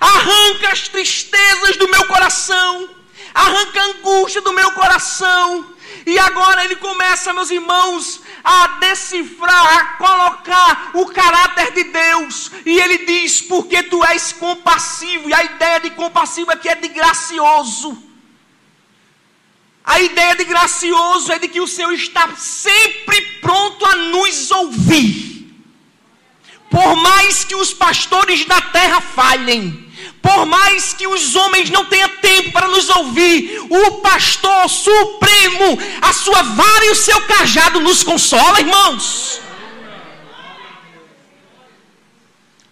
arranca 0.00 0.70
as 0.70 0.88
tristezas 0.88 1.76
do 1.76 1.88
meu 1.88 2.06
coração, 2.06 2.88
arranca 3.34 3.80
a 3.80 3.84
angústia 3.86 4.40
do 4.40 4.52
meu 4.52 4.72
coração. 4.72 5.74
E 6.04 6.18
agora 6.18 6.64
ele 6.64 6.76
começa, 6.76 7.32
meus 7.32 7.50
irmãos, 7.50 8.20
a 8.44 8.68
decifrar, 8.78 9.76
a 9.76 9.84
colocar 9.96 10.90
o 10.94 11.06
caráter 11.06 11.72
de 11.72 11.84
Deus. 11.84 12.52
E 12.64 12.78
ele 12.78 12.98
diz: 12.98 13.40
Porque 13.40 13.82
tu 13.82 14.04
és 14.04 14.32
compassivo. 14.32 15.28
E 15.28 15.34
a 15.34 15.44
ideia 15.44 15.80
de 15.80 15.90
compassivo 15.90 16.52
aqui 16.52 16.68
é 16.68 16.76
de 16.76 16.88
gracioso. 16.88 18.06
A 19.84 20.00
ideia 20.00 20.34
de 20.36 20.44
gracioso 20.44 21.32
é 21.32 21.38
de 21.38 21.48
que 21.48 21.60
o 21.60 21.66
Senhor 21.66 21.92
está 21.92 22.34
sempre 22.36 23.20
pronto 23.40 23.84
a 23.84 23.96
nos 23.96 24.50
ouvir. 24.50 25.35
Por 26.70 26.96
mais 26.96 27.44
que 27.44 27.54
os 27.54 27.72
pastores 27.72 28.44
da 28.44 28.60
terra 28.60 29.00
falhem, 29.00 29.86
por 30.26 30.44
mais 30.44 30.92
que 30.92 31.06
os 31.06 31.36
homens 31.36 31.70
não 31.70 31.84
tenham 31.84 32.08
tempo 32.16 32.50
para 32.50 32.66
nos 32.66 32.88
ouvir, 32.88 33.60
o 33.70 33.92
pastor 34.00 34.68
supremo, 34.68 35.78
a 36.02 36.12
sua 36.12 36.42
vara 36.42 36.84
e 36.86 36.90
o 36.90 36.96
seu 36.96 37.20
cajado 37.22 37.78
nos 37.78 38.02
consola, 38.02 38.58
irmãos. 38.58 39.40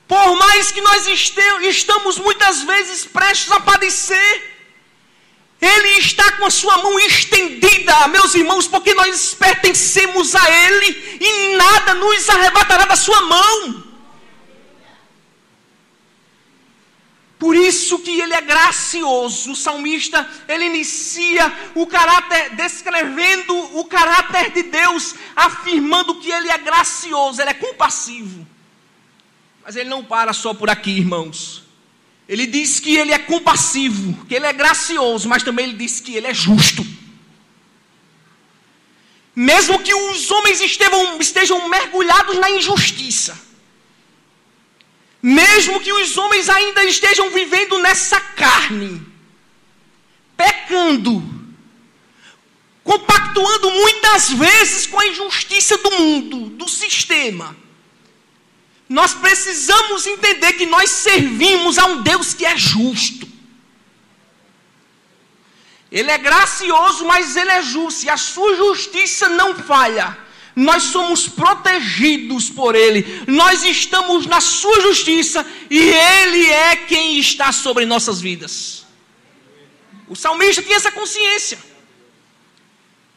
Por 0.09 0.37
mais 0.37 0.73
que 0.73 0.81
nós 0.81 1.07
estamos 1.63 2.19
muitas 2.19 2.63
vezes 2.63 3.05
prestes 3.05 3.53
a 3.53 3.61
padecer, 3.61 4.53
Ele 5.61 5.99
está 6.01 6.33
com 6.33 6.47
a 6.47 6.51
sua 6.51 6.77
mão 6.79 6.99
estendida, 6.99 8.09
meus 8.09 8.35
irmãos, 8.35 8.67
porque 8.67 8.95
nós 8.95 9.33
pertencemos 9.33 10.35
a 10.35 10.51
Ele 10.51 11.19
e 11.21 11.57
nada 11.57 11.95
nos 11.95 12.29
arrebatará 12.29 12.85
da 12.85 12.97
sua 12.97 13.23
mão. 13.23 13.84
Por 17.45 17.55
isso 17.55 17.99
que 17.99 18.23
ele 18.23 18.33
é 18.33 18.41
gracioso. 18.41 19.53
O 19.53 19.55
salmista, 19.55 20.27
ele 20.49 20.65
inicia 20.65 21.53
o 21.75 21.87
caráter, 21.87 22.55
descrevendo 22.57 23.55
o 23.79 23.85
caráter 23.85 24.51
de 24.51 24.63
Deus, 24.63 25.15
afirmando 25.37 26.15
que 26.15 26.31
ele 26.31 26.49
é 26.49 26.57
gracioso, 26.57 27.43
ele 27.43 27.51
é 27.51 27.53
compassivo. 27.67 28.47
Mas 29.63 29.77
ele 29.77 29.91
não 29.91 30.03
para 30.03 30.33
só 30.33 30.55
por 30.55 30.71
aqui, 30.71 30.93
irmãos. 30.93 31.65
Ele 32.27 32.47
diz 32.47 32.81
que 32.81 32.97
ele 32.97 33.13
é 33.13 33.19
compassivo, 33.19 34.25
que 34.25 34.35
ele 34.35 34.47
é 34.47 34.53
gracioso, 34.55 35.29
mas 35.29 35.43
também 35.43 35.67
ele 35.67 35.77
diz 35.77 36.01
que 36.01 36.17
ele 36.17 36.29
é 36.29 36.33
justo. 36.33 36.83
Mesmo 39.37 39.81
que 39.81 39.95
os 39.95 40.31
homens 40.31 40.63
estejam, 40.63 41.21
estejam 41.21 41.69
mergulhados 41.69 42.39
na 42.39 42.51
injustiça, 42.53 43.39
mesmo 45.25 45.81
que 45.81 45.91
os 45.91 46.19
homens 46.19 46.51
ainda 46.51 46.85
estejam 46.85 47.31
vivendo 47.31 47.79
nessa 47.79 48.21
carne, 48.21 49.01
pecando, 50.37 51.23
compactuando 52.83 53.71
muitas 53.71 54.29
vezes 54.29 54.87
com 54.87 55.01
a 55.01 55.07
injustiça 55.07 55.79
do 55.79 55.91
mundo, 55.93 56.51
do 56.51 56.69
sistema. 56.69 57.57
Nós 58.87 59.15
precisamos 59.15 60.07
entender 60.07 60.53
que 60.53 60.67
nós 60.67 60.91
servimos 60.91 61.79
a 61.79 61.87
um 61.87 62.03
Deus 62.03 62.35
que 62.35 62.45
é 62.45 62.59
justo. 62.59 63.27
Ele 65.91 66.11
é 66.11 66.19
gracioso, 66.19 67.07
mas 67.07 67.35
ele 67.35 67.51
é 67.51 67.63
justo, 67.63 68.05
e 68.05 68.11
a 68.11 68.19
sua 68.19 68.55
justiça 68.57 69.31
não 69.31 69.55
falha 69.55 70.24
nós 70.55 70.85
somos 70.85 71.29
protegidos 71.29 72.49
por 72.51 72.75
Ele, 72.75 73.25
nós 73.27 73.65
estamos 73.65 74.27
na 74.27 74.41
Sua 74.41 74.81
justiça 74.81 75.45
e 75.71 75.79
Ele 75.79 76.51
é 76.51 76.77
quem 76.77 77.19
está 77.19 77.53
sobre 77.53 77.85
nossas 77.85 78.21
vidas. 78.21 78.87
O 80.09 80.15
salmista 80.15 80.63
tinha 80.63 80.77
essa 80.77 80.93
consciência, 80.93 81.59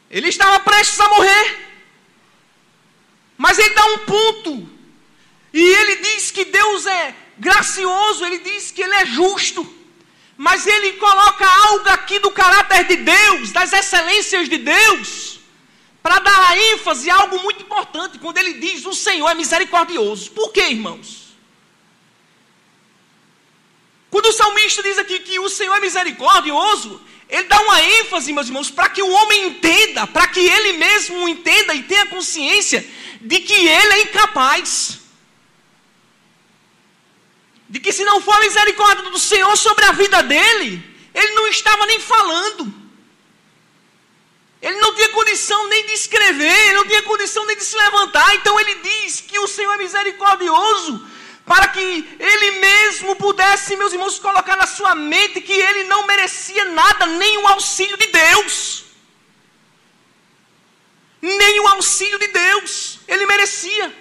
ele 0.10 0.29
estava 0.29 0.60
prestes 0.62 1.00
a 1.01 1.10
morrer, 1.10 1.67
mas 3.38 3.60
ele 3.60 3.74
dá 3.74 3.86
um 3.88 3.98
ponto, 4.00 4.70
e 5.53 5.62
ele 5.62 5.98
diz 5.98 6.32
que 6.32 6.46
Deus 6.46 6.86
é 6.86 7.13
gracioso, 7.38 8.25
ele 8.25 8.39
diz 8.39 8.72
que 8.72 8.82
Ele 8.82 8.96
é 8.96 9.06
justo. 9.06 9.75
Mas 10.36 10.67
ele 10.67 10.94
coloca 10.94 11.48
algo 11.48 11.89
aqui 11.89 12.20
do 12.20 12.29
caráter 12.29 12.84
de 12.86 12.98
Deus, 12.98 13.51
das 13.51 13.74
excelências 13.74 14.48
de 14.48 14.58
Deus, 14.60 15.37
para 16.08 16.20
dar 16.20 16.58
ênfase 16.58 17.10
a 17.10 17.18
algo 17.18 17.38
muito 17.44 17.64
importante, 17.64 18.18
quando 18.18 18.38
ele 18.38 18.54
diz 18.54 18.86
o 18.86 18.94
Senhor 18.94 19.28
é 19.28 19.34
misericordioso. 19.34 20.32
Por 20.32 20.54
quê, 20.54 20.70
irmãos? 20.70 21.36
Quando 24.10 24.28
o 24.28 24.32
salmista 24.32 24.82
diz 24.82 24.98
aqui 24.98 25.20
que 25.20 25.38
o 25.38 25.50
Senhor 25.50 25.76
é 25.76 25.82
misericordioso, 25.82 27.02
ele 27.28 27.44
dá 27.44 27.60
uma 27.60 27.84
ênfase, 27.84 28.32
meus 28.32 28.48
irmãos, 28.48 28.72
para 28.72 28.88
que 28.88 29.04
o 29.04 29.10
homem 29.10 29.48
entenda, 29.48 30.08
para 30.08 30.30
que 30.30 30.40
ele 30.40 30.78
mesmo 30.78 31.28
entenda 31.28 31.74
e 31.74 31.84
tenha 31.84 32.06
consciência 32.06 32.90
de 33.20 33.42
que 33.42 33.68
ele 33.68 33.94
é 33.96 34.02
incapaz. 34.04 35.00
De 37.68 37.82
que 37.82 37.92
se 37.92 38.06
não 38.06 38.22
for 38.22 38.34
a 38.34 38.40
misericórdia 38.40 39.10
do 39.12 39.20
Senhor 39.20 39.58
sobre 39.58 39.84
a 39.84 39.92
vida 39.92 40.24
dele, 40.24 40.82
ele 41.14 41.34
não 41.34 41.50
estava 41.50 41.86
nem 41.86 42.00
falando. 42.00 42.87
Ele 44.62 44.80
não 44.80 44.94
tinha 44.96 45.10
condição 45.10 45.68
nem 45.68 45.86
de 45.86 45.94
escrever, 45.94 46.60
ele 46.66 46.74
não 46.74 46.88
tinha 46.88 47.04
condição 47.04 47.46
nem 47.46 47.56
de 47.56 47.64
se 47.64 47.78
levantar. 47.78 48.36
Então 48.36 48.60
ele 48.60 48.76
diz 48.76 49.22
que 49.22 49.38
o 49.40 49.48
Senhor 49.48 49.74
é 49.74 49.78
misericordioso 49.78 51.08
para 51.46 51.68
que 51.70 52.18
ele 52.20 52.52
mesmo 52.60 53.16
pudesse, 53.16 53.78
meus 53.78 53.94
irmãos, 53.94 54.20
colocar 54.20 54.58
na 54.58 54.68
sua 54.68 54.94
mente 54.96 55.40
que 55.40 55.54
ele 55.54 55.84
não 55.86 56.06
merecia 56.06 56.66
nada, 56.66 57.06
nem 57.06 57.38
o 57.38 57.48
auxílio 57.48 57.98
de 57.98 58.08
Deus. 58.08 58.84
Nem 61.22 61.60
o 61.62 61.68
auxílio 61.68 62.20
de 62.20 62.28
Deus 62.28 63.00
ele 63.08 63.26
merecia. 63.26 63.96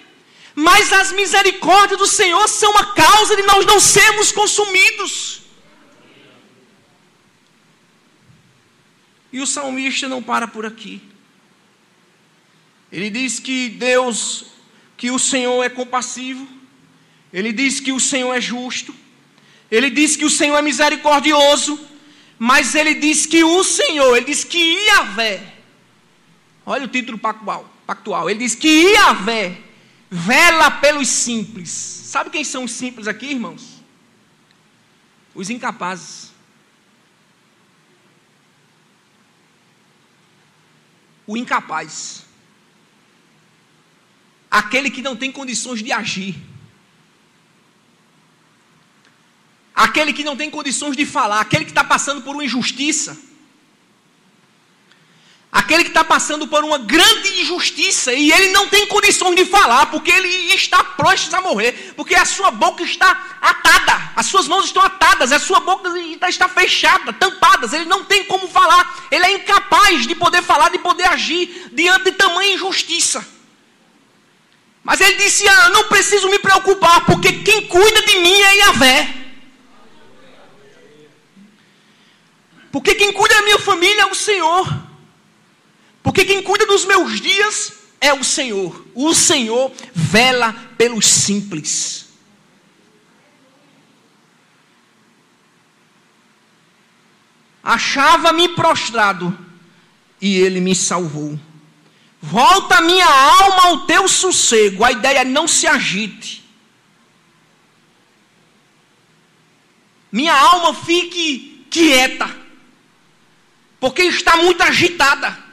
Mas 0.55 0.91
as 0.91 1.11
misericórdias 1.11 1.99
do 1.99 2.07
Senhor 2.07 2.47
são 2.47 2.75
a 2.77 2.85
causa 2.93 3.35
de 3.35 3.43
nós 3.43 3.65
não 3.65 3.79
sermos 3.79 4.31
consumidos. 4.31 5.46
E 9.31 9.41
o 9.41 9.47
salmista 9.47 10.07
não 10.07 10.21
para 10.21 10.47
por 10.47 10.65
aqui. 10.65 11.01
Ele 12.91 13.09
diz 13.09 13.39
que 13.39 13.69
Deus, 13.69 14.45
que 14.95 15.11
o 15.11 15.19
Senhor 15.19 15.63
é 15.63 15.69
compassivo. 15.69 16.47
Ele 17.33 17.51
diz 17.51 17.79
que 17.79 17.91
o 17.91 17.99
Senhor 17.99 18.33
é 18.33 18.39
justo. 18.39 18.95
Ele 19.69 19.89
diz 19.89 20.15
que 20.15 20.23
o 20.23 20.29
Senhor 20.29 20.57
é 20.57 20.61
misericordioso. 20.61 21.79
Mas 22.39 22.75
ele 22.75 22.93
diz 22.93 23.25
que 23.25 23.43
o 23.43 23.63
Senhor, 23.63 24.15
ele 24.15 24.25
diz 24.27 24.43
que 24.43 24.57
Iavé. 24.57 25.55
Olha 26.65 26.85
o 26.85 26.87
título 26.87 27.17
pactual. 27.17 28.29
ele 28.29 28.39
diz 28.39 28.53
que 28.53 28.67
Iavé 28.67 29.57
vela 30.09 30.69
pelos 30.71 31.07
simples. 31.07 31.69
Sabe 31.69 32.29
quem 32.29 32.43
são 32.43 32.63
os 32.63 32.71
simples 32.71 33.07
aqui, 33.07 33.27
irmãos? 33.27 33.81
Os 35.33 35.49
incapazes. 35.49 36.31
O 41.27 41.37
incapaz. 41.37 42.25
Aquele 44.49 44.89
que 44.89 45.01
não 45.01 45.15
tem 45.15 45.31
condições 45.31 45.83
de 45.83 45.91
agir. 45.91 46.35
Aquele 49.75 50.13
que 50.13 50.23
não 50.23 50.35
tem 50.35 50.49
condições 50.49 50.97
de 50.97 51.05
falar. 51.05 51.41
Aquele 51.41 51.65
que 51.65 51.71
está 51.71 51.83
passando 51.83 52.23
por 52.23 52.33
uma 52.33 52.45
injustiça. 52.45 53.19
Aquele 55.51 55.83
que 55.83 55.89
está 55.89 56.03
passando 56.03 56.45
por 56.45 56.63
uma 56.63 56.77
grande 56.77 57.41
injustiça 57.41 58.13
e 58.13 58.31
ele 58.31 58.51
não 58.51 58.67
tem 58.67 58.85
condições 58.87 59.35
de 59.35 59.45
falar, 59.45 59.85
porque 59.87 60.11
ele 60.11 60.53
está 60.53 60.83
prestes 60.83 61.33
a 61.33 61.41
morrer, 61.41 61.93
porque 61.95 62.15
a 62.15 62.25
sua 62.25 62.51
boca 62.51 62.83
está 62.83 63.37
atada, 63.41 64.11
as 64.15 64.25
suas 64.25 64.47
mãos 64.47 64.65
estão 64.65 64.83
atadas, 64.83 65.31
a 65.31 65.39
sua 65.39 65.61
boca 65.61 65.89
está 66.27 66.49
fechada, 66.49 67.13
tampadas, 67.13 67.71
ele 67.71 67.85
não 67.85 68.03
tem 68.03 68.25
como 68.25 68.47
falar, 68.47 69.07
ele 69.09 69.25
é 69.25 69.31
incapaz 69.35 70.05
de 70.05 70.15
poder 70.15 70.43
falar, 70.43 70.69
de 70.69 70.79
poder 70.79 71.07
agir 71.07 71.69
diante 71.71 72.05
de 72.05 72.11
tamanha 72.11 72.53
injustiça. 72.53 73.25
Mas 74.83 75.01
ele 75.01 75.15
disse: 75.15 75.45
Ah, 75.47 75.69
não 75.69 75.85
preciso 75.85 76.29
me 76.29 76.39
preocupar, 76.39 77.05
porque 77.05 77.33
quem 77.33 77.67
cuida 77.67 78.01
de 78.03 78.19
mim 78.19 78.41
é 78.41 78.55
Yahvé. 78.57 79.13
Porque 82.71 82.95
quem 82.95 83.11
cuida 83.11 83.35
da 83.35 83.41
minha 83.41 83.59
família 83.59 84.03
é 84.03 84.05
o 84.05 84.15
Senhor. 84.15 84.86
Porque 86.07 86.23
quem 86.23 86.41
cuida 86.41 86.65
dos 86.65 86.85
meus 86.85 87.19
dias 87.19 87.73
é 87.99 88.13
o 88.13 88.23
Senhor. 88.23 88.87
O 88.95 89.13
Senhor 89.13 89.73
vela 89.93 90.53
pelos 90.77 91.05
simples. 91.05 92.07
Achava-me 97.61 98.47
prostrado 98.47 99.37
e 100.21 100.37
ele 100.37 100.61
me 100.61 100.73
salvou. 100.73 101.37
Volta 102.21 102.79
minha 102.79 103.05
alma 103.05 103.63
ao 103.63 103.85
teu 103.85 104.07
sossego. 104.07 104.85
A 104.85 104.93
ideia 104.93 105.19
é 105.19 105.25
não 105.25 105.45
se 105.45 105.67
agite. 105.67 106.41
Minha 110.09 110.33
alma 110.33 110.73
fique 110.73 111.67
quieta, 111.69 112.33
porque 113.77 114.03
está 114.03 114.37
muito 114.37 114.63
agitada. 114.63 115.46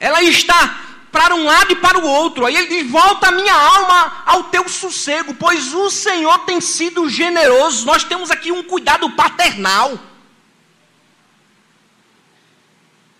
Ela 0.00 0.22
está 0.22 0.86
para 1.12 1.34
um 1.34 1.44
lado 1.44 1.72
e 1.72 1.76
para 1.76 1.98
o 1.98 2.06
outro. 2.06 2.46
Aí 2.46 2.56
ele 2.56 2.68
diz: 2.68 2.90
Volta 2.90 3.28
a 3.28 3.32
minha 3.32 3.54
alma 3.54 4.22
ao 4.24 4.44
teu 4.44 4.66
sossego, 4.68 5.34
pois 5.34 5.74
o 5.74 5.90
Senhor 5.90 6.38
tem 6.40 6.60
sido 6.60 7.08
generoso. 7.08 7.84
Nós 7.84 8.02
temos 8.02 8.30
aqui 8.30 8.50
um 8.50 8.62
cuidado 8.62 9.10
paternal. 9.10 10.00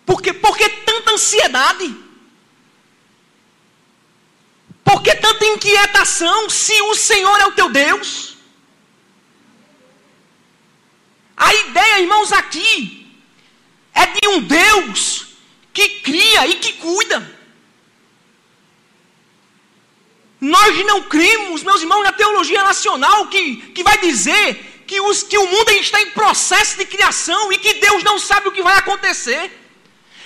Por 0.05 0.21
que, 0.21 0.33
por 0.33 0.57
que 0.57 0.67
tanta 0.67 1.11
ansiedade? 1.11 1.95
Por 4.83 5.03
que 5.03 5.13
tanta 5.15 5.45
inquietação 5.45 6.49
se 6.49 6.81
o 6.81 6.95
Senhor 6.95 7.39
é 7.39 7.45
o 7.45 7.51
teu 7.51 7.69
Deus? 7.69 8.35
A 11.37 11.53
ideia, 11.53 12.01
irmãos, 12.01 12.33
aqui 12.33 13.07
é 13.93 14.05
de 14.07 14.27
um 14.27 14.41
Deus 14.41 15.30
que 15.73 15.87
cria 16.01 16.47
e 16.47 16.55
que 16.55 16.73
cuida. 16.73 17.39
Nós 20.39 20.85
não 20.85 21.03
cremos, 21.03 21.61
meus 21.63 21.81
irmãos, 21.81 22.03
na 22.03 22.11
teologia 22.11 22.63
nacional 22.63 23.27
que, 23.27 23.57
que 23.73 23.83
vai 23.83 23.97
dizer 23.99 24.83
que, 24.87 24.99
os, 24.99 25.23
que 25.23 25.37
o 25.37 25.47
mundo 25.47 25.69
está 25.71 26.01
em 26.01 26.09
processo 26.11 26.77
de 26.77 26.85
criação 26.85 27.51
e 27.53 27.59
que 27.59 27.75
Deus 27.75 28.03
não 28.03 28.17
sabe 28.17 28.47
o 28.47 28.51
que 28.51 28.63
vai 28.63 28.75
acontecer. 28.77 29.51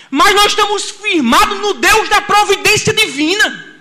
Mas 0.09 0.33
nós 0.33 0.47
estamos 0.47 0.89
firmados 0.89 1.59
no 1.59 1.73
Deus 1.73 2.07
da 2.07 2.21
providência 2.21 2.93
divina. 2.93 3.75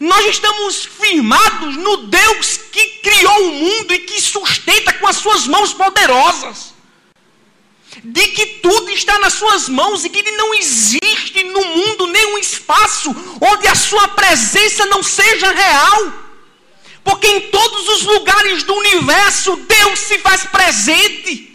Nós 0.00 0.26
estamos 0.26 0.84
firmados 0.84 1.76
no 1.76 2.08
Deus 2.08 2.56
que 2.72 2.84
criou 2.98 3.48
o 3.48 3.52
mundo 3.52 3.94
e 3.94 4.00
que 4.00 4.20
sustenta 4.20 4.92
com 4.94 5.06
as 5.06 5.16
suas 5.16 5.46
mãos 5.46 5.72
poderosas 5.72 6.73
de 8.02 8.28
que 8.28 8.46
tudo 8.60 8.90
está 8.90 9.18
nas 9.18 9.34
suas 9.34 9.68
mãos 9.68 10.04
e 10.04 10.08
que 10.08 10.22
não 10.32 10.54
existe 10.54 11.44
no 11.44 11.64
mundo 11.64 12.06
nenhum 12.06 12.38
espaço 12.38 13.14
onde 13.40 13.68
a 13.68 13.74
sua 13.74 14.08
presença 14.08 14.86
não 14.86 15.02
seja 15.02 15.52
real. 15.52 16.12
Porque 17.04 17.26
em 17.26 17.40
todos 17.50 17.88
os 17.88 18.02
lugares 18.02 18.62
do 18.62 18.74
universo 18.74 19.56
Deus 19.56 19.98
se 20.00 20.18
faz 20.18 20.44
presente. 20.44 21.52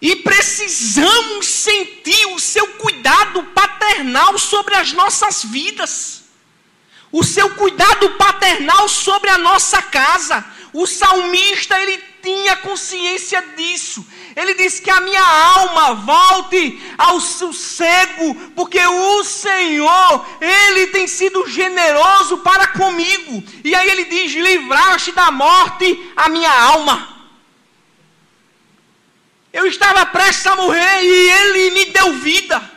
E 0.00 0.16
precisamos 0.16 1.46
sentir 1.46 2.26
o 2.28 2.38
seu 2.38 2.66
cuidado 2.68 3.42
paternal 3.54 4.38
sobre 4.38 4.74
as 4.74 4.92
nossas 4.92 5.44
vidas. 5.44 6.22
O 7.12 7.22
seu 7.22 7.50
cuidado 7.50 8.08
paternal 8.10 8.88
sobre 8.88 9.28
a 9.28 9.36
nossa 9.36 9.82
casa. 9.82 10.42
O 10.72 10.86
salmista, 10.86 11.78
ele 11.82 12.09
tinha 12.22 12.56
consciência 12.56 13.42
disso. 13.56 14.06
Ele 14.36 14.54
diz 14.54 14.78
que 14.78 14.90
a 14.90 15.00
minha 15.00 15.22
alma 15.22 15.94
volte 15.94 16.80
ao 16.96 17.20
sossego, 17.20 18.34
porque 18.54 18.84
o 18.84 19.24
Senhor, 19.24 20.26
Ele 20.40 20.86
tem 20.88 21.06
sido 21.06 21.48
generoso 21.48 22.38
para 22.38 22.68
comigo. 22.68 23.42
E 23.64 23.74
aí 23.74 23.88
ele 23.90 24.04
diz: 24.04 24.32
livraste 24.32 25.12
da 25.12 25.30
morte 25.30 26.12
a 26.16 26.28
minha 26.28 26.50
alma. 26.50 27.08
Eu 29.52 29.66
estava 29.66 30.06
prestes 30.06 30.46
a 30.46 30.56
morrer 30.56 31.02
e 31.02 31.30
Ele 31.30 31.70
me 31.72 31.84
deu 31.86 32.12
vida. 32.14 32.70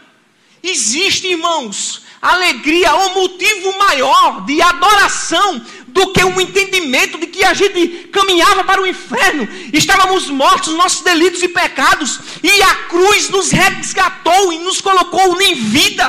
Existe, 0.63 1.27
irmãos, 1.27 2.03
alegria, 2.21 2.95
o 2.95 3.13
motivo 3.15 3.77
maior 3.77 4.45
de 4.45 4.61
adoração 4.61 5.61
do 5.93 6.11
que 6.11 6.23
um 6.23 6.41
entendimento 6.41 7.19
de 7.19 7.27
que 7.27 7.45
a 7.45 7.53
gente 7.53 8.09
caminhava 8.11 8.63
para 8.63 8.81
o 8.81 8.87
inferno, 8.87 9.47
estávamos 9.71 10.27
mortos 10.27 10.69
nos 10.69 10.77
nossos 10.77 11.01
delitos 11.01 11.41
e 11.43 11.47
pecados, 11.47 12.19
e 12.41 12.61
a 12.63 12.75
cruz 12.89 13.29
nos 13.29 13.51
resgatou 13.51 14.51
e 14.51 14.57
nos 14.57 14.81
colocou 14.81 15.39
em 15.39 15.53
vida. 15.53 16.05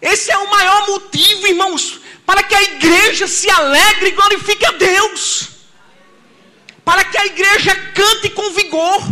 Esse 0.00 0.30
é 0.30 0.38
o 0.38 0.48
maior 0.48 0.86
motivo, 0.86 1.48
irmãos, 1.48 2.00
para 2.24 2.44
que 2.44 2.54
a 2.54 2.62
igreja 2.62 3.26
se 3.26 3.50
alegre 3.50 4.10
e 4.10 4.12
glorifique 4.12 4.64
a 4.64 4.72
Deus, 4.72 5.48
para 6.84 7.04
que 7.04 7.18
a 7.18 7.26
igreja 7.26 7.74
cante 7.92 8.30
com 8.30 8.52
vigor 8.52 9.02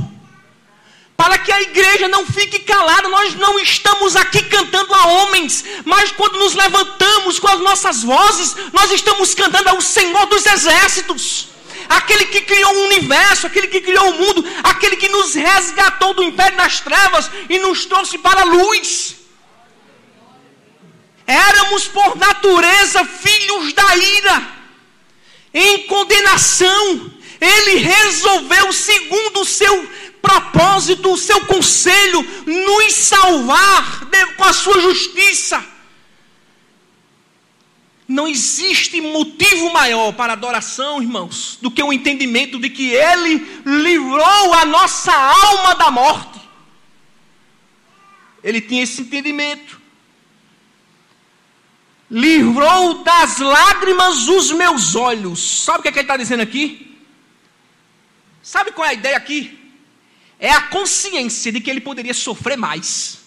para 1.17 1.39
que 1.39 1.51
a 1.51 1.63
igreja 1.63 2.09
não 2.09 2.27
fique 2.27 2.59
calada. 2.61 3.09
Nós 3.09 3.35
não 3.35 3.59
estamos 3.59 4.15
aqui 4.15 4.43
cantando 4.43 4.93
a 4.95 5.07
homens, 5.07 5.65
mas 5.85 6.13
quando 6.13 6.39
nos 6.39 6.55
levantamos 6.55 7.39
com 7.39 7.49
as 7.49 7.61
nossas 7.61 8.03
vozes, 8.03 8.55
nós 8.73 8.91
estamos 8.93 9.35
cantando 9.35 9.71
ao 9.71 9.81
Senhor 9.81 10.27
dos 10.27 10.45
exércitos. 10.45 11.49
Aquele 11.89 12.27
que 12.27 12.43
criou 12.43 12.75
o 12.75 12.85
universo, 12.87 13.47
aquele 13.47 13.69
que 13.69 13.81
criou 13.81 14.11
o 14.11 14.19
mundo, 14.19 14.45
aquele 14.65 14.97
que 14.97 15.09
nos 15.09 15.35
resgatou 15.35 16.15
do 16.15 16.23
império 16.23 16.57
das 16.57 16.81
trevas 16.81 17.31
e 17.49 17.59
nos 17.59 17.87
trouxe 17.87 18.19
para 18.19 18.43
a 18.43 18.45
luz. 18.45 19.17
Éramos 21.27 21.89
por 21.89 22.17
natureza 22.17 23.05
filhos 23.05 23.73
da 23.73 23.97
ira, 23.97 24.49
em 25.55 25.87
condenação. 25.87 27.16
Ele 27.41 27.79
resolveu, 27.79 28.73
segundo 28.73 29.41
o 29.41 29.45
seu 29.45 29.89
propósito, 30.21 31.13
o 31.13 31.19
seu 31.19 31.45
conselho, 31.47 32.23
nos 32.47 32.93
salvar 32.95 34.07
com 34.37 34.45
a 34.45 34.53
sua 34.53 34.81
justiça. 34.81 35.65
Não 38.09 38.29
existe 38.29 39.01
motivo 39.01 39.73
maior 39.73 40.13
para 40.13 40.35
adoração, 40.35 41.03
irmãos, 41.03 41.59
do 41.61 41.71
que 41.71 41.83
o 41.83 41.93
entendimento 41.93 42.59
de 42.61 42.71
que 42.71 42.91
Ele 42.91 43.45
livrou 43.65 44.55
a 44.55 44.65
nossa 44.65 45.13
alma 45.13 45.75
da 45.75 45.91
morte. 45.91 46.37
ele 48.45 48.61
tinha 48.61 48.85
esse 48.85 49.03
entendimento. 49.03 49.81
Livrou 52.09 53.03
das 53.03 53.39
lágrimas 53.39 54.29
os 54.29 54.53
meus 54.53 54.95
olhos. 54.95 55.65
Sabe 55.65 55.81
o 55.81 55.83
que, 55.83 55.89
é 55.89 55.93
que 55.93 55.99
ele 55.99 56.05
está 56.05 56.17
dizendo 56.17 56.45
aqui? 56.45 56.96
Sabe 58.47 58.71
qual 58.71 58.87
é 58.87 58.91
a 58.91 58.95
ideia 58.95 59.17
aqui? 59.17 59.59
É 60.39 60.53
a 60.53 60.69
consciência 60.69 61.51
de 61.51 61.61
que 61.61 61.69
ele 61.69 61.81
poderia 61.81 62.15
sofrer 62.15 62.57
mais. 62.57 63.19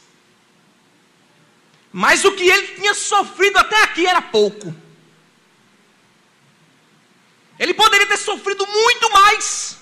Mas 1.92 2.24
o 2.24 2.32
que 2.32 2.48
ele 2.50 2.68
tinha 2.76 2.94
sofrido 2.94 3.58
até 3.58 3.84
aqui 3.84 4.06
era 4.08 4.22
pouco. 4.22 4.74
Ele 7.60 7.74
poderia 7.74 8.08
ter 8.08 8.16
sofrido 8.16 8.66
muito 8.66 9.12
mais. 9.12 9.78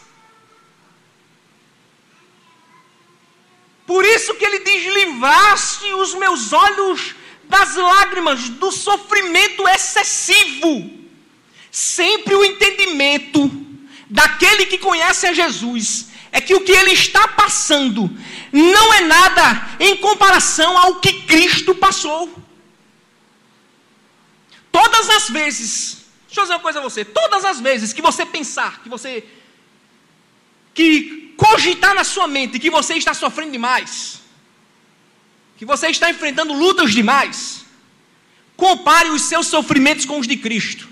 Por 3.86 4.04
isso 4.04 4.34
que 4.34 4.44
ele 4.44 4.62
diz: 4.62 4.92
livraste 4.92 5.94
os 5.94 6.16
meus 6.16 6.52
olhos 6.52 7.14
das 7.44 7.76
lágrimas, 7.76 8.50
do 8.50 8.72
sofrimento 8.72 9.68
excessivo. 9.68 10.74
Sempre 11.70 12.34
o 12.34 12.44
entendimento 12.44 13.67
daquele 14.10 14.66
que 14.66 14.78
conhece 14.78 15.28
a 15.28 15.34
Jesus 15.34 16.08
é 16.32 16.42
que 16.42 16.54
o 16.54 16.62
que 16.62 16.72
ele 16.72 16.92
está 16.92 17.28
passando 17.28 18.10
não 18.52 18.94
é 18.94 19.02
nada 19.02 19.76
em 19.80 19.98
comparação 19.98 20.78
ao 20.78 21.00
que 21.00 21.22
Cristo 21.24 21.76
passou. 21.76 22.34
Todas 24.72 25.10
as 25.10 25.30
vezes, 25.30 26.06
deixa 26.28 26.42
eu 26.42 26.44
dizer 26.44 26.54
uma 26.54 26.60
coisa 26.60 26.80
a 26.80 26.84
você, 26.84 27.04
todas 27.04 27.44
as 27.44 27.60
vezes 27.60 27.94
que 27.94 28.02
você 28.02 28.26
pensar, 28.26 28.82
que 28.82 28.90
você 28.90 29.24
que 30.74 31.34
cogitar 31.36 31.96
na 31.96 32.04
sua 32.04 32.28
mente 32.28 32.60
que 32.60 32.70
você 32.70 32.94
está 32.94 33.14
sofrendo 33.14 33.52
demais, 33.52 34.22
que 35.58 35.66
você 35.66 35.88
está 35.88 36.10
enfrentando 36.10 36.54
lutas 36.54 36.92
demais, 36.94 37.66
compare 38.56 39.10
os 39.10 39.24
seus 39.24 39.48
sofrimentos 39.48 40.06
com 40.06 40.20
os 40.20 40.28
de 40.28 40.38
Cristo. 40.38 40.88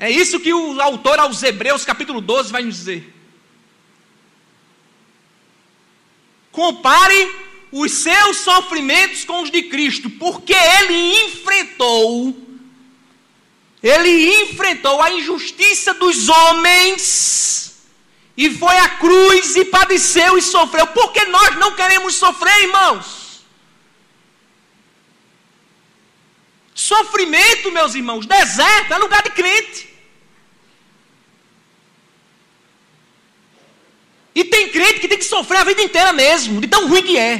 É 0.00 0.10
isso 0.10 0.40
que 0.40 0.54
o 0.54 0.80
autor 0.80 1.18
aos 1.18 1.42
Hebreus, 1.42 1.84
capítulo 1.84 2.22
12, 2.22 2.50
vai 2.50 2.62
nos 2.62 2.74
dizer. 2.74 3.14
Compare 6.50 7.34
os 7.70 7.92
seus 7.92 8.38
sofrimentos 8.38 9.26
com 9.26 9.42
os 9.42 9.50
de 9.50 9.64
Cristo, 9.64 10.08
porque 10.08 10.54
ele 10.54 11.26
enfrentou, 11.26 12.34
ele 13.82 14.42
enfrentou 14.42 15.02
a 15.02 15.12
injustiça 15.12 15.92
dos 15.92 16.30
homens, 16.30 17.84
e 18.38 18.50
foi 18.54 18.78
à 18.78 18.88
cruz 18.88 19.54
e 19.54 19.66
padeceu 19.66 20.38
e 20.38 20.40
sofreu, 20.40 20.86
porque 20.86 21.26
nós 21.26 21.56
não 21.56 21.74
queremos 21.74 22.14
sofrer, 22.14 22.62
irmãos. 22.62 23.19
Sofrimento, 26.90 27.70
meus 27.70 27.94
irmãos, 27.94 28.26
deserto 28.26 28.92
é 28.92 28.98
lugar 28.98 29.22
de 29.22 29.30
crente. 29.30 29.88
E 34.34 34.42
tem 34.44 34.70
crente 34.70 34.98
que 34.98 35.06
tem 35.06 35.18
que 35.18 35.24
sofrer 35.24 35.58
a 35.58 35.68
vida 35.70 35.82
inteira 35.82 36.12
mesmo, 36.12 36.60
de 36.60 36.66
tão 36.66 36.88
ruim 36.88 37.04
que 37.04 37.16
é. 37.16 37.34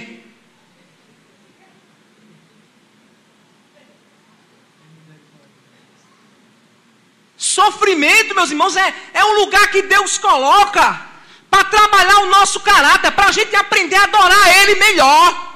Sofrimento, 7.37 8.37
meus 8.37 8.51
irmãos, 8.53 8.77
é, 8.77 8.95
é 9.13 9.25
um 9.25 9.35
lugar 9.41 9.69
que 9.73 9.83
Deus 9.83 10.17
coloca 10.17 11.09
para 11.51 11.65
trabalhar 11.65 12.19
o 12.21 12.27
nosso 12.27 12.61
caráter, 12.61 13.11
para 13.11 13.27
a 13.27 13.33
gente 13.33 13.57
aprender 13.57 13.97
a 13.97 14.05
adorar 14.05 14.63
Ele 14.63 14.77
melhor. 14.77 15.50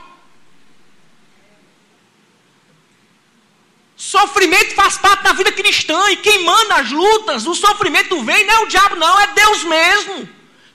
Sofrimento 4.04 4.74
faz 4.74 4.98
parte 4.98 5.22
da 5.22 5.32
vida 5.32 5.50
cristã 5.50 5.98
e 6.10 6.16
quem 6.16 6.44
manda 6.44 6.74
as 6.74 6.90
lutas, 6.90 7.46
o 7.46 7.54
sofrimento 7.54 8.22
vem, 8.22 8.44
não 8.44 8.54
é 8.54 8.58
o 8.58 8.66
diabo, 8.66 8.96
não, 8.96 9.18
é 9.18 9.28
Deus 9.28 9.64
mesmo 9.64 10.28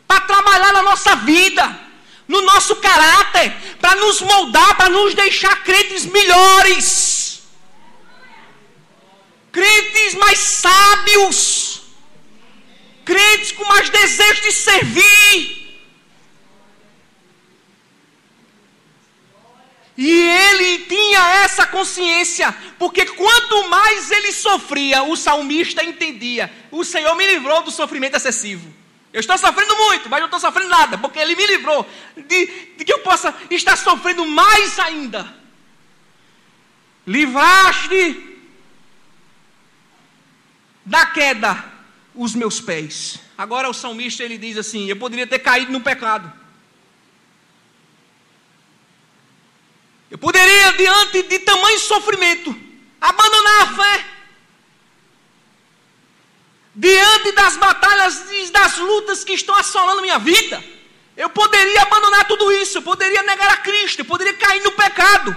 para 0.07 0.21
trabalhar 0.21 0.73
na 0.73 0.81
nossa 0.81 1.15
vida, 1.17 1.79
no 2.27 2.41
nosso 2.41 2.77
caráter, 2.77 3.53
para 3.79 3.93
nos 3.97 4.19
moldar, 4.21 4.75
para 4.77 4.89
nos 4.89 5.13
deixar 5.13 5.63
crentes 5.63 6.07
melhores, 6.07 7.43
crentes 9.51 10.15
mais 10.15 10.39
sábios, 10.39 11.81
crentes 13.05 13.51
com 13.51 13.63
mais 13.65 13.91
desejo 13.91 14.41
de 14.41 14.51
servir. 14.51 15.58
E 20.01 20.09
ele 20.09 20.85
tinha 20.85 21.19
essa 21.43 21.67
consciência, 21.67 22.55
porque 22.77 23.05
quanto 23.05 23.67
mais 23.67 24.09
ele 24.09 24.31
sofria, 24.31 25.03
o 25.03 25.17
salmista 25.17 25.83
entendia: 25.83 26.49
o 26.71 26.85
Senhor 26.85 27.13
me 27.15 27.27
livrou 27.27 27.63
do 27.63 27.69
sofrimento 27.69 28.15
excessivo. 28.15 28.73
Eu 29.11 29.19
estou 29.19 29.37
sofrendo 29.37 29.75
muito, 29.75 30.07
mas 30.09 30.21
não 30.21 30.27
estou 30.27 30.39
sofrendo 30.39 30.69
nada, 30.69 30.97
porque 30.97 31.19
Ele 31.19 31.35
me 31.35 31.45
livrou 31.45 31.85
de, 32.15 32.45
de 32.77 32.85
que 32.85 32.93
eu 32.93 32.99
possa 32.99 33.35
estar 33.49 33.75
sofrendo 33.75 34.25
mais 34.25 34.79
ainda. 34.79 35.35
Livraste 37.05 38.39
da 40.85 41.07
queda 41.07 41.61
os 42.15 42.33
meus 42.33 42.61
pés. 42.61 43.19
Agora 43.37 43.69
o 43.69 43.73
salmista 43.73 44.23
ele 44.23 44.37
diz 44.37 44.55
assim: 44.55 44.87
Eu 44.87 44.95
poderia 44.95 45.27
ter 45.27 45.39
caído 45.39 45.73
no 45.73 45.81
pecado. 45.81 46.38
Eu 50.09 50.17
poderia, 50.17 50.71
diante 50.73 51.23
de 51.23 51.39
tamanho 51.39 51.79
sofrimento, 51.79 52.55
abandonar 52.99 53.61
a 53.61 53.67
fé 53.73 54.05
diante 56.73 57.31
das 57.33 57.57
batalhas 57.57 58.25
e 58.31 58.51
das 58.51 58.77
lutas 58.77 59.23
que 59.23 59.33
estão 59.33 59.53
assolando 59.55 60.01
minha 60.01 60.17
vida, 60.17 60.63
eu 61.15 61.29
poderia 61.29 61.81
abandonar 61.81 62.25
tudo 62.27 62.51
isso, 62.53 62.77
eu 62.77 62.81
poderia 62.81 63.21
negar 63.23 63.49
a 63.51 63.57
Cristo, 63.57 63.99
eu 63.99 64.05
poderia 64.05 64.33
cair 64.33 64.63
no 64.63 64.71
pecado. 64.71 65.35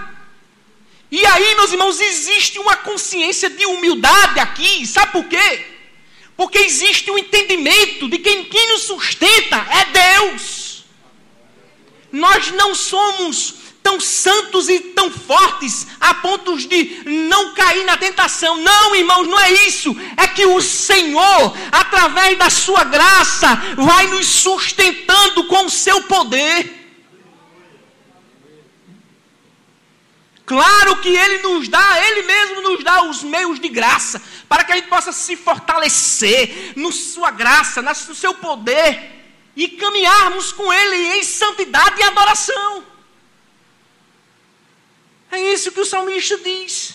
E 1.11 1.27
aí, 1.27 1.55
meus 1.57 1.73
irmãos, 1.73 2.01
existe 2.01 2.59
uma 2.59 2.77
consciência 2.77 3.51
de 3.51 3.67
humildade 3.67 4.39
aqui, 4.41 4.87
sabe 4.87 5.13
por 5.13 5.25
quê? 5.25 5.67
Porque 6.37 6.59
existe 6.59 7.11
um 7.11 7.19
entendimento 7.19 8.09
de 8.09 8.19
que 8.19 8.45
quem 8.45 8.69
nos 8.69 8.85
sustenta 8.85 9.57
é 9.57 9.85
Deus. 10.21 10.85
Nós 12.11 12.51
não 12.53 12.75
somos 12.75 13.62
tão 13.83 13.99
santos 13.99 14.69
e 14.69 14.79
tão 14.79 15.11
fortes 15.11 15.87
a 16.01 16.15
ponto 16.15 16.57
de 16.57 17.03
não 17.05 17.53
cair 17.53 17.85
na 17.85 17.97
tentação. 17.97 18.57
Não, 18.59 18.95
irmãos, 18.95 19.27
não 19.27 19.39
é 19.39 19.53
isso. 19.67 19.95
É 20.17 20.27
que 20.29 20.47
o 20.47 20.61
Senhor, 20.61 21.57
através 21.71 22.39
da 22.39 22.49
sua 22.49 22.85
graça, 22.85 23.55
vai 23.77 24.07
nos 24.07 24.27
sustentando 24.27 25.45
com 25.45 25.67
o 25.67 25.71
seu 25.71 26.03
poder. 26.03 26.81
Claro 30.45 30.97
que 30.97 31.09
Ele 31.09 31.39
nos 31.39 31.69
dá, 31.69 32.07
Ele 32.07 32.23
mesmo 32.23 32.61
nos 32.63 32.85
dá 32.85 33.05
os 33.05 33.23
meios 33.23 33.59
de 33.59 33.69
graça, 33.69 34.21
para 34.49 34.65
que 34.65 34.73
a 34.73 34.77
gente 34.77 34.89
possa 34.89 35.13
se 35.13 35.37
fortalecer 35.37 36.73
no 36.77 36.93
Sua 36.93 37.31
graça, 37.31 37.81
no 37.81 38.15
Seu 38.15 38.35
poder, 38.35 39.23
e 39.57 39.69
caminharmos 39.69 40.53
com 40.53 40.73
Ele 40.73 41.19
em 41.19 41.23
santidade 41.23 42.01
e 42.01 42.03
adoração. 42.03 42.92
É 45.33 45.41
isso 45.55 45.73
que 45.73 45.81
o 45.81 45.87
salmista 45.87 46.37
diz. 46.37 46.95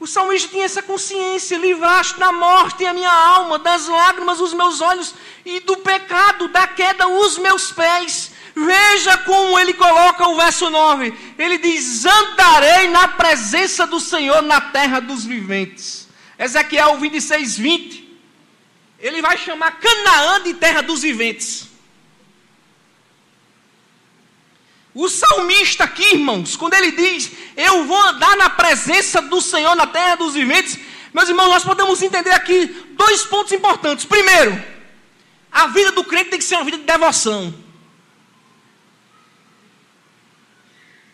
O 0.00 0.06
salmista 0.06 0.48
tinha 0.48 0.64
essa 0.64 0.82
consciência: 0.82 1.58
livraste 1.58 2.18
da 2.18 2.32
morte 2.32 2.86
a 2.86 2.94
minha 2.94 3.12
alma, 3.12 3.58
das 3.58 3.86
lágrimas 3.86 4.40
os 4.40 4.54
meus 4.54 4.80
olhos 4.80 5.14
e 5.44 5.60
do 5.60 5.76
pecado, 5.76 6.48
da 6.48 6.66
queda 6.66 7.06
os 7.06 7.36
meus 7.36 7.70
pés. 7.70 8.32
Veja 8.54 9.18
como 9.18 9.58
ele 9.58 9.74
coloca 9.74 10.26
o 10.26 10.36
verso 10.36 10.70
9: 10.70 11.34
ele 11.38 11.58
diz: 11.58 12.06
Andarei 12.06 12.88
na 12.88 13.08
presença 13.08 13.86
do 13.86 14.00
Senhor 14.00 14.40
na 14.40 14.60
terra 14.60 14.98
dos 14.98 15.22
viventes. 15.22 16.08
Ezequiel 16.38 16.96
26, 16.98 17.58
20. 17.58 18.18
Ele 18.98 19.20
vai 19.20 19.36
chamar 19.36 19.78
Canaã 19.78 20.42
de 20.42 20.54
terra 20.54 20.80
dos 20.82 21.02
viventes. 21.02 21.75
O 24.98 25.10
salmista 25.10 25.84
aqui, 25.84 26.14
irmãos, 26.14 26.56
quando 26.56 26.72
ele 26.72 26.90
diz, 26.90 27.30
eu 27.54 27.84
vou 27.84 28.00
andar 28.00 28.34
na 28.34 28.48
presença 28.48 29.20
do 29.20 29.42
Senhor 29.42 29.74
na 29.74 29.86
terra 29.86 30.14
dos 30.14 30.32
viventes, 30.32 30.78
meus 31.12 31.28
irmãos, 31.28 31.50
nós 31.50 31.64
podemos 31.64 32.00
entender 32.00 32.30
aqui 32.30 32.64
dois 32.92 33.22
pontos 33.26 33.52
importantes. 33.52 34.06
Primeiro, 34.06 34.58
a 35.52 35.66
vida 35.66 35.92
do 35.92 36.02
crente 36.02 36.30
tem 36.30 36.38
que 36.38 36.44
ser 36.46 36.54
uma 36.54 36.64
vida 36.64 36.78
de 36.78 36.84
devoção. 36.84 37.54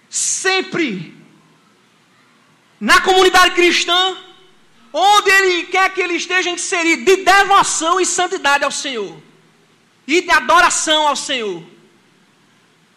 Sempre, 0.09 1.13
na 2.79 3.01
comunidade 3.01 3.53
cristã, 3.57 4.17
onde 4.93 5.29
ele 5.29 5.65
quer 5.65 5.93
que 5.93 6.01
ele 6.01 6.15
esteja 6.15 6.51
inserido, 6.51 7.05
de 7.05 7.25
devoção 7.25 8.01
e 8.01 8.07
santidade 8.07 8.63
ao 8.63 8.71
Senhor, 8.71 9.21
e 10.07 10.21
de 10.21 10.31
adoração 10.31 11.09
ao 11.09 11.17
Senhor. 11.17 11.72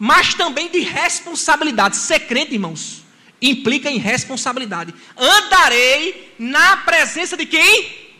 Mas 0.06 0.36
também 0.36 0.70
de 0.70 0.82
responsabilidade. 0.82 1.98
Ser 1.98 2.20
crente, 2.28 2.54
irmãos, 2.54 3.04
implica 3.42 3.90
em 3.90 3.98
responsabilidade. 3.98 4.94
Andarei 5.18 6.36
na 6.38 6.78
presença 6.78 7.36
de 7.36 7.48
quem? 7.48 8.14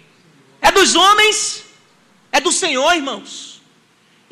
É 0.60 0.72
dos 0.72 0.96
homens, 0.96 1.64
é 2.32 2.42
do 2.42 2.52
Senhor, 2.52 2.92
irmãos. 2.96 3.62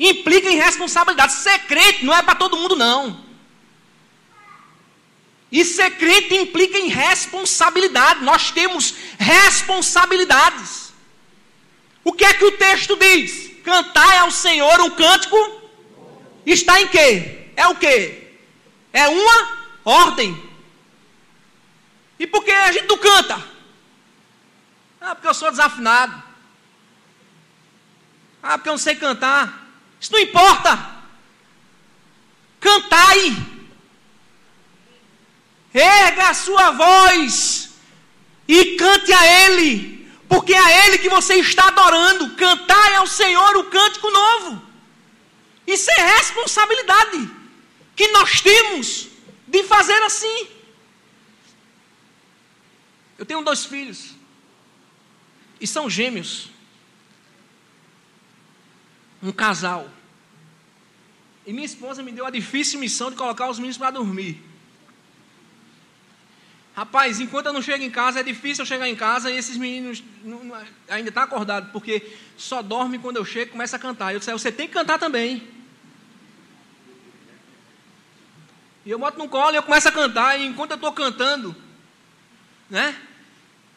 Implica 0.00 0.50
em 0.50 0.56
responsabilidade. 0.56 1.34
Ser 1.34 1.60
crente 1.60 2.04
não 2.04 2.12
é 2.12 2.24
para 2.24 2.34
todo 2.34 2.56
mundo, 2.56 2.74
não. 2.74 3.24
E 5.52 5.64
ser 5.64 5.92
crente 5.92 6.34
implica 6.34 6.76
em 6.76 6.88
responsabilidade. 6.88 8.24
Nós 8.24 8.50
temos 8.50 8.92
responsabilidades. 9.16 10.92
O 12.02 12.12
que 12.12 12.24
é 12.24 12.34
que 12.34 12.46
o 12.46 12.56
texto 12.58 12.96
diz? 12.96 13.52
Cantar 13.62 14.22
ao 14.22 14.32
Senhor 14.32 14.80
um 14.80 14.90
cântico 14.90 15.38
está 16.44 16.82
em 16.82 16.88
quê? 16.88 17.42
É 17.56 17.66
o 17.68 17.74
quê? 17.74 18.36
É 18.92 19.08
uma 19.08 19.58
ordem. 19.84 20.50
E 22.18 22.26
por 22.26 22.44
que 22.44 22.50
a 22.50 22.72
gente 22.72 22.86
não 22.86 22.98
canta? 22.98 23.42
Ah, 25.00 25.14
porque 25.14 25.28
eu 25.28 25.34
sou 25.34 25.50
desafinado. 25.50 26.22
Ah, 28.42 28.56
porque 28.56 28.68
eu 28.68 28.74
não 28.74 28.78
sei 28.78 28.94
cantar. 28.96 29.68
Isso 30.00 30.12
não 30.12 30.20
importa. 30.20 30.94
Cantai. 32.60 33.36
Erga 35.72 36.28
a 36.28 36.34
sua 36.34 36.70
voz 36.70 37.70
e 38.46 38.76
cante 38.76 39.12
a 39.12 39.26
Ele, 39.26 40.08
porque 40.28 40.54
é 40.54 40.58
a 40.58 40.86
Ele 40.86 40.98
que 40.98 41.08
você 41.08 41.34
está 41.34 41.66
adorando. 41.66 42.36
Cantai 42.36 42.94
ao 42.94 43.06
Senhor 43.06 43.56
o 43.56 43.64
cântico 43.64 44.08
novo. 44.10 44.62
Isso 45.66 45.90
é 45.90 46.16
responsabilidade 46.16 47.43
que 47.94 48.08
nós 48.08 48.40
temos 48.40 49.08
de 49.46 49.62
fazer 49.64 50.02
assim. 50.02 50.48
Eu 53.18 53.24
tenho 53.24 53.42
dois 53.42 53.64
filhos. 53.64 54.14
E 55.60 55.66
são 55.66 55.88
gêmeos. 55.88 56.50
Um 59.22 59.32
casal. 59.32 59.88
E 61.46 61.52
minha 61.52 61.66
esposa 61.66 62.02
me 62.02 62.12
deu 62.12 62.26
a 62.26 62.30
difícil 62.30 62.80
missão 62.80 63.10
de 63.10 63.16
colocar 63.16 63.48
os 63.48 63.58
meninos 63.58 63.78
para 63.78 63.90
dormir. 63.90 64.42
Rapaz, 66.74 67.20
enquanto 67.20 67.46
eu 67.46 67.52
não 67.52 67.62
chego 67.62 67.84
em 67.84 67.90
casa, 67.90 68.18
é 68.18 68.22
difícil 68.22 68.62
eu 68.62 68.66
chegar 68.66 68.88
em 68.88 68.96
casa 68.96 69.30
e 69.30 69.36
esses 69.36 69.56
meninos 69.56 70.02
não, 70.24 70.42
não, 70.42 70.56
ainda 70.88 71.08
estão 71.08 71.22
tá 71.22 71.22
acordados, 71.22 71.70
porque 71.70 72.16
só 72.36 72.62
dorme 72.62 72.98
quando 72.98 73.16
eu 73.16 73.24
chego 73.24 73.50
e 73.50 73.52
começa 73.52 73.76
a 73.76 73.78
cantar. 73.78 74.12
Eu 74.12 74.18
disse, 74.18 74.32
você 74.32 74.50
tem 74.50 74.66
que 74.66 74.74
cantar 74.74 74.98
também. 74.98 75.53
E 78.84 78.90
eu 78.90 78.98
boto 78.98 79.18
no 79.18 79.28
colo 79.28 79.52
e 79.52 79.56
eu 79.56 79.62
começo 79.62 79.88
a 79.88 79.92
cantar, 79.92 80.38
e 80.38 80.46
enquanto 80.46 80.72
eu 80.72 80.76
estou 80.76 80.92
cantando, 80.92 81.56
né? 82.68 82.94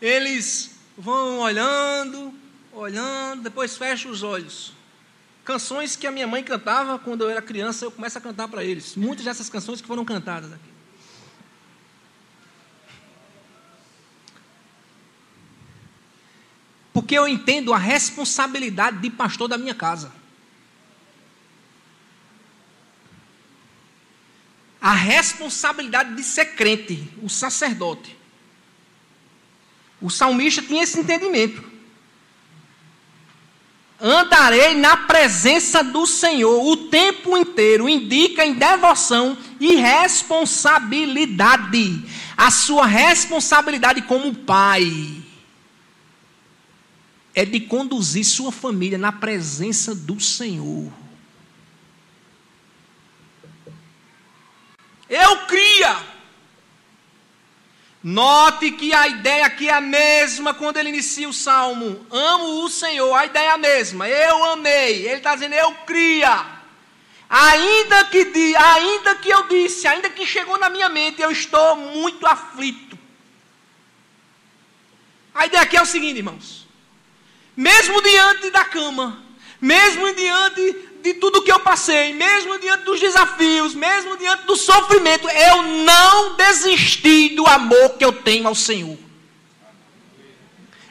Eles 0.01 0.75
vão 0.97 1.39
olhando, 1.39 2.33
olhando, 2.73 3.43
depois 3.43 3.77
fecham 3.77 4.11
os 4.11 4.21
olhos. 4.21 4.73
Canções 5.45 5.95
que 5.95 6.05
a 6.05 6.11
minha 6.11 6.27
mãe 6.27 6.43
cantava 6.43 6.99
quando 6.99 7.23
eu 7.23 7.29
era 7.29 7.41
criança, 7.41 7.85
eu 7.85 7.91
começo 7.91 8.17
a 8.17 8.21
cantar 8.21 8.49
para 8.49 8.63
eles. 8.63 8.95
Muitas 8.97 9.23
dessas 9.23 9.49
canções 9.49 9.79
que 9.79 9.87
foram 9.87 10.03
cantadas 10.03 10.51
aqui. 10.51 10.77
Porque 16.91 17.17
eu 17.17 17.27
entendo 17.27 17.73
a 17.73 17.77
responsabilidade 17.77 18.97
de 18.97 19.09
pastor 19.09 19.47
da 19.47 19.57
minha 19.57 19.73
casa. 19.73 20.11
A 24.81 24.93
responsabilidade 24.93 26.15
de 26.15 26.23
ser 26.23 26.55
crente, 26.55 27.07
o 27.21 27.29
sacerdote. 27.29 28.17
O 30.01 30.09
salmista 30.09 30.61
tinha 30.61 30.83
esse 30.83 30.97
entendimento. 30.99 31.77
Andarei 33.99 34.75
na 34.75 34.95
presença 34.95 35.83
do 35.83 36.05
Senhor 36.05 36.63
o 36.63 36.77
tempo 36.87 37.35
inteiro, 37.35 37.89
indica 37.89 38.45
em 38.45 38.53
devoção 38.53 39.35
e 39.59 39.75
responsabilidade. 39.75 42.05
A 42.37 42.51
sua 42.51 42.85
responsabilidade 42.85 44.03
como 44.03 44.35
pai 44.35 45.15
é 47.33 47.43
de 47.43 47.59
conduzir 47.59 48.23
sua 48.23 48.51
família 48.51 48.99
na 48.99 49.11
presença 49.11 49.95
do 49.95 50.19
Senhor. 50.19 50.93
Note 58.09 58.71
que 58.71 58.93
a 58.93 59.05
ideia 59.05 59.45
aqui 59.45 59.67
é 59.67 59.73
a 59.73 59.81
mesma 59.81 60.53
quando 60.53 60.77
ele 60.77 60.87
inicia 60.87 61.27
o 61.27 61.33
salmo. 61.33 62.07
Amo 62.09 62.63
o 62.63 62.69
Senhor, 62.69 63.13
a 63.13 63.25
ideia 63.25 63.47
é 63.47 63.51
a 63.51 63.57
mesma. 63.57 64.07
Eu 64.07 64.45
amei. 64.45 65.05
Ele 65.05 65.15
está 65.15 65.33
dizendo, 65.33 65.55
eu 65.55 65.73
cria. 65.85 66.45
Ainda 67.29 68.05
que, 68.05 68.55
ainda 68.55 69.15
que 69.15 69.29
eu 69.29 69.45
disse, 69.49 69.85
ainda 69.89 70.09
que 70.09 70.25
chegou 70.25 70.57
na 70.57 70.69
minha 70.69 70.87
mente, 70.87 71.21
eu 71.21 71.29
estou 71.29 71.75
muito 71.75 72.25
aflito. 72.25 72.97
A 75.35 75.45
ideia 75.45 75.63
aqui 75.63 75.75
é 75.75 75.81
o 75.81 75.85
seguinte, 75.85 76.19
irmãos. 76.19 76.65
Mesmo 77.57 78.01
diante 78.01 78.49
da 78.51 78.63
cama, 78.63 79.21
mesmo 79.61 80.13
diante 80.13 80.75
de 81.01 81.13
tudo 81.15 81.41
que 81.41 81.51
eu 81.51 81.59
passei, 81.59 82.13
mesmo 82.13 82.59
diante 82.59 82.83
dos 82.83 82.99
desafios, 82.99 83.73
mesmo 83.73 84.17
diante 84.17 84.45
do 84.45 84.55
sofrimento, 84.55 85.27
eu 85.29 85.63
não 85.63 86.35
desisti 86.35 87.29
do 87.29 87.45
amor 87.47 87.91
que 87.97 88.03
eu 88.03 88.11
tenho 88.11 88.47
ao 88.47 88.55
Senhor. 88.55 89.06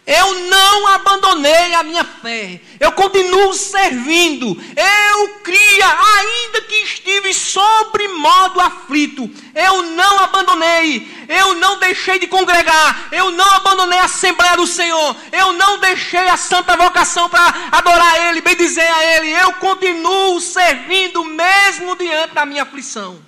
Eu 0.06 0.34
não 0.34 0.86
abandonei 0.86 1.74
a 1.74 1.82
minha 1.82 2.04
fé. 2.04 2.60
Eu 2.78 2.92
continuo 2.92 3.52
servindo. 3.54 4.56
Eu 4.76 5.28
cria, 5.40 5.98
ainda 6.16 6.60
que 6.60 6.76
estive 6.76 7.34
sobre 7.34 8.06
modo 8.06 8.60
aflito. 8.60 9.28
Eu 9.52 9.82
não 9.82 10.20
abandonei. 10.20 11.26
Eu 11.28 11.56
não 11.56 11.80
deixei 11.80 12.20
de 12.20 12.28
congregar. 12.28 13.08
Eu 13.10 13.32
não 13.32 13.50
abandonei 13.54 13.98
a 13.98 14.04
Assembleia 14.04 14.56
do 14.56 14.64
Senhor. 14.64 15.16
Eu 15.32 15.52
não 15.54 15.80
deixei 15.80 16.28
a 16.28 16.36
santa 16.36 16.76
vocação 16.76 17.28
para 17.28 17.70
adorar 17.72 18.28
Ele, 18.28 18.40
bem 18.40 18.54
dizer 18.54 18.86
a 18.86 19.04
Ele. 19.16 19.32
Eu 19.32 19.54
continuo 19.54 20.40
servindo 20.40 21.24
mesmo 21.24 21.96
diante 21.96 22.32
da 22.32 22.46
minha 22.46 22.62
aflição. 22.62 23.20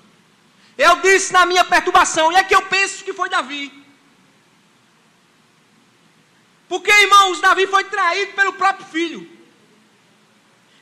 Eu 0.77 0.95
disse 1.01 1.33
na 1.33 1.45
minha 1.45 1.65
perturbação. 1.65 2.31
E 2.31 2.37
é 2.37 2.45
que 2.45 2.55
eu 2.55 2.63
penso 2.63 3.03
que 3.03 3.13
foi 3.13 3.29
Davi. 3.29 3.88
Porque, 6.69 6.91
irmãos, 6.91 7.41
Davi 7.41 7.67
foi 7.67 7.85
traído 7.85 8.33
pelo 8.33 8.53
próprio 8.53 8.87
filho. 8.87 9.39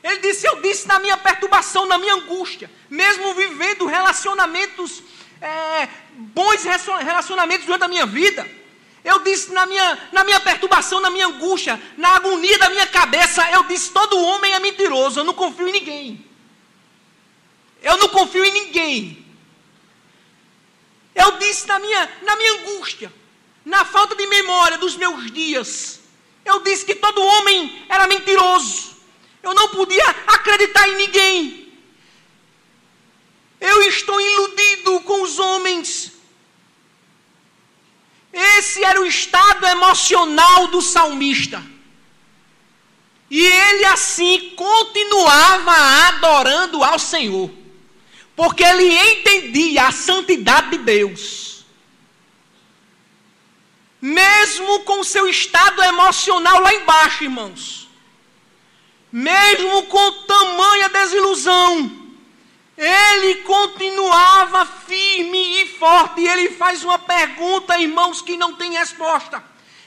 Ele 0.03 0.19
disse: 0.19 0.45
Eu 0.45 0.61
disse 0.61 0.87
na 0.87 0.99
minha 0.99 1.17
perturbação, 1.17 1.85
na 1.85 1.97
minha 1.97 2.15
angústia, 2.15 2.69
mesmo 2.89 3.33
vivendo 3.33 3.85
relacionamentos, 3.85 5.01
é, 5.41 5.87
bons 6.13 6.63
relacionamentos 6.63 7.65
durante 7.65 7.83
a 7.83 7.87
minha 7.87 8.05
vida. 8.05 8.47
Eu 9.03 9.19
disse 9.19 9.53
na 9.53 9.65
minha, 9.65 10.09
na 10.11 10.23
minha 10.25 10.39
perturbação, 10.39 10.99
na 10.99 11.09
minha 11.09 11.27
angústia, 11.27 11.81
na 11.95 12.15
agonia 12.17 12.57
da 12.57 12.69
minha 12.69 12.85
cabeça, 12.87 13.49
eu 13.51 13.63
disse: 13.63 13.91
todo 13.91 14.19
homem 14.19 14.53
é 14.53 14.59
mentiroso, 14.59 15.21
eu 15.21 15.23
não 15.23 15.33
confio 15.33 15.69
em 15.69 15.71
ninguém. 15.71 16.25
Eu 17.81 17.97
não 17.97 18.09
confio 18.09 18.43
em 18.43 18.51
ninguém. 18.51 19.25
Eu 21.15 21.37
disse 21.37 21.67
na 21.67 21.79
minha, 21.79 22.09
na 22.21 22.35
minha 22.35 22.53
angústia, 22.53 23.11
na 23.67 23.83
falta 23.83 24.15
de 24.15 24.25
memória 24.27 24.77
dos 24.77 24.95
meus 24.95 25.29
dias, 25.29 25.99
eu 26.45 26.61
disse 26.61 26.85
que 26.85 26.95
todo 26.95 27.21
homem 27.21 27.85
era 27.89 28.07
mentiroso. 28.07 28.95
Eu 29.43 29.53
não 29.53 29.67
podia 29.67 30.07
acreditar 30.25 30.87
em 30.87 30.95
ninguém. 30.95 31.73
Eu 33.59 33.81
estou 33.83 34.21
iludido 34.21 35.01
com 35.01 35.21
os 35.21 35.37
homens. 35.37 36.13
Esse 38.31 38.85
era 38.85 39.01
o 39.01 39.05
estado 39.05 39.65
emocional 39.65 40.67
do 40.67 40.81
salmista. 40.81 41.61
E 43.29 43.45
ele 43.45 43.83
assim 43.83 44.53
continuava 44.55 45.73
adorando 46.07 46.85
ao 46.85 46.97
Senhor, 46.97 47.51
porque 48.33 48.63
ele 48.63 48.87
entendia 49.11 49.87
a 49.87 49.91
santidade 49.91 50.69
de 50.69 50.77
Deus 50.77 51.46
mesmo 54.01 54.81
com 54.81 55.03
seu 55.03 55.27
estado 55.27 55.83
emocional 55.83 56.61
lá 56.61 56.73
embaixo, 56.73 57.23
irmãos, 57.23 57.89
mesmo 59.11 59.83
com 59.83 60.11
tamanha 60.23 60.89
desilusão, 60.89 62.07
ele 62.77 63.35
continuava 63.41 64.65
firme 64.65 65.63
e 65.63 65.67
forte. 65.77 66.21
E 66.21 66.27
ele 66.27 66.51
faz 66.51 66.83
uma 66.83 66.99
pergunta, 66.99 67.79
irmãos, 67.79 68.21
que 68.21 68.37
não 68.37 68.53
tem 68.53 68.73
resposta. 68.73 69.43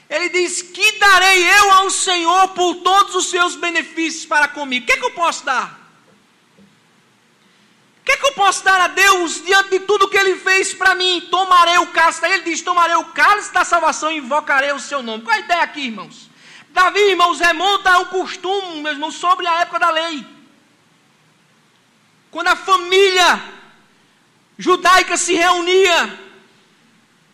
Ele 0.09 0.27
diz: 0.27 0.61
Que 0.61 0.99
darei 0.99 1.49
eu 1.49 1.71
ao 1.71 1.89
Senhor 1.89 2.49
por 2.49 2.75
todos 2.75 3.15
os 3.15 3.29
seus 3.29 3.55
benefícios 3.55 4.25
para 4.25 4.49
comigo? 4.49 4.83
O 4.83 4.87
que, 4.87 4.93
é 4.93 4.97
que 4.97 5.05
eu 5.05 5.11
posso 5.11 5.45
dar? 5.45 5.80
Que, 8.11 8.17
que 8.17 8.25
eu 8.25 8.33
posso 8.33 8.63
dar 8.63 8.81
a 8.81 8.87
Deus 8.87 9.41
diante 9.41 9.69
de 9.69 9.79
tudo 9.81 10.09
que 10.09 10.17
Ele 10.17 10.35
fez 10.35 10.73
para 10.73 10.93
mim? 10.95 11.27
Tomarei 11.31 11.77
o 11.77 11.87
cálice. 11.87 12.25
Ele 12.25 12.43
diz: 12.43 12.61
Tomarei 12.61 12.95
o 12.95 13.05
cálice 13.05 13.53
da 13.53 13.63
salvação 13.63 14.11
e 14.11 14.17
invocarei 14.17 14.73
o 14.73 14.79
seu 14.79 15.01
nome. 15.01 15.23
Qual 15.23 15.33
a 15.33 15.39
ideia 15.39 15.61
aqui, 15.61 15.85
irmãos? 15.85 16.29
Davi, 16.71 16.99
irmãos, 16.99 17.39
remonta 17.39 17.89
ao 17.91 18.07
costume, 18.07 18.81
meus 18.81 18.95
irmãos, 18.95 19.15
sobre 19.15 19.47
a 19.47 19.61
época 19.61 19.79
da 19.79 19.89
lei. 19.91 20.25
Quando 22.29 22.47
a 22.47 22.55
família 22.55 23.41
judaica 24.57 25.15
se 25.15 25.33
reunia 25.33 26.19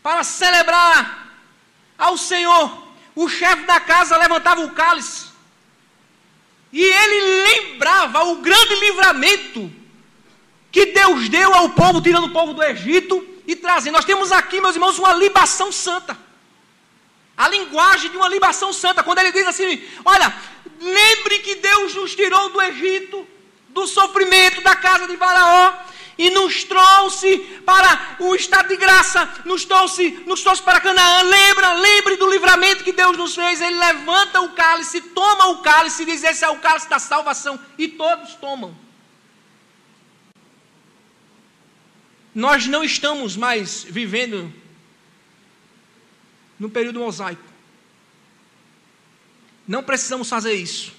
para 0.03 0.23
celebrar 0.23 1.27
ao 1.97 2.17
Senhor, 2.17 2.87
o 3.15 3.27
chefe 3.27 3.63
da 3.63 3.79
casa 3.79 4.15
levantava 4.17 4.61
o 4.61 4.71
cálice. 4.71 5.27
E 6.71 6.83
ele 6.83 7.43
lembrava 7.43 8.25
o 8.25 8.35
grande 8.37 8.75
livramento 8.75 9.76
que 10.71 10.87
Deus 10.87 11.29
deu 11.29 11.53
ao 11.53 11.69
povo, 11.69 12.01
tirando 12.01 12.25
o 12.25 12.33
povo 12.33 12.53
do 12.53 12.63
Egito 12.63 13.25
e 13.47 13.55
trazendo. 13.55 13.93
Nós 13.93 14.05
temos 14.05 14.31
aqui, 14.31 14.59
meus 14.59 14.75
irmãos, 14.75 14.99
uma 14.99 15.13
libação 15.13 15.71
santa. 15.71 16.17
A 17.35 17.47
linguagem 17.47 18.09
de 18.09 18.17
uma 18.17 18.27
libação 18.27 18.73
santa, 18.73 19.03
quando 19.03 19.19
ele 19.19 19.31
diz 19.31 19.47
assim: 19.47 19.81
Olha, 20.03 20.33
lembre 20.79 21.39
que 21.39 21.55
Deus 21.55 21.95
nos 21.95 22.15
tirou 22.15 22.49
do 22.49 22.61
Egito, 22.61 23.27
do 23.69 23.85
sofrimento 23.85 24.61
da 24.61 24.75
casa 24.75 25.07
de 25.07 25.15
Faraó, 25.15 25.73
e 26.17 26.31
nos 26.31 26.63
trouxe 26.63 27.37
para 27.63 28.17
o 28.19 28.33
estado 28.33 28.69
de 28.69 28.75
graça, 28.75 29.29
nos 29.45 29.65
trouxe, 29.65 30.23
nos 30.25 30.41
trouxe 30.41 30.63
para 30.63 30.81
Canaã. 30.81 31.21
Lembra, 31.21 31.73
lembre 31.73 32.15
do 32.17 32.27
livramento 32.27 32.83
que 32.83 32.91
Deus 32.91 33.15
nos 33.15 33.35
fez. 33.35 33.61
Ele 33.61 33.77
levanta 33.77 34.41
o 34.41 34.49
cálice, 34.49 34.99
toma 34.99 35.49
o 35.49 35.59
cálice 35.59 36.01
e 36.03 36.05
diz: 36.07 36.23
Esse 36.23 36.43
é 36.43 36.49
o 36.49 36.57
cálice 36.57 36.89
da 36.89 36.97
salvação. 36.97 37.59
E 37.77 37.87
todos 37.87 38.33
tomam. 38.35 38.86
Nós 42.37 42.67
não 42.67 42.83
estamos 42.83 43.35
mais 43.35 43.83
vivendo 43.83 44.53
no 46.59 46.69
período 46.69 46.99
mosaico. 46.99 47.41
Não 49.67 49.81
precisamos 49.81 50.29
fazer 50.29 50.53
isso. 50.53 50.93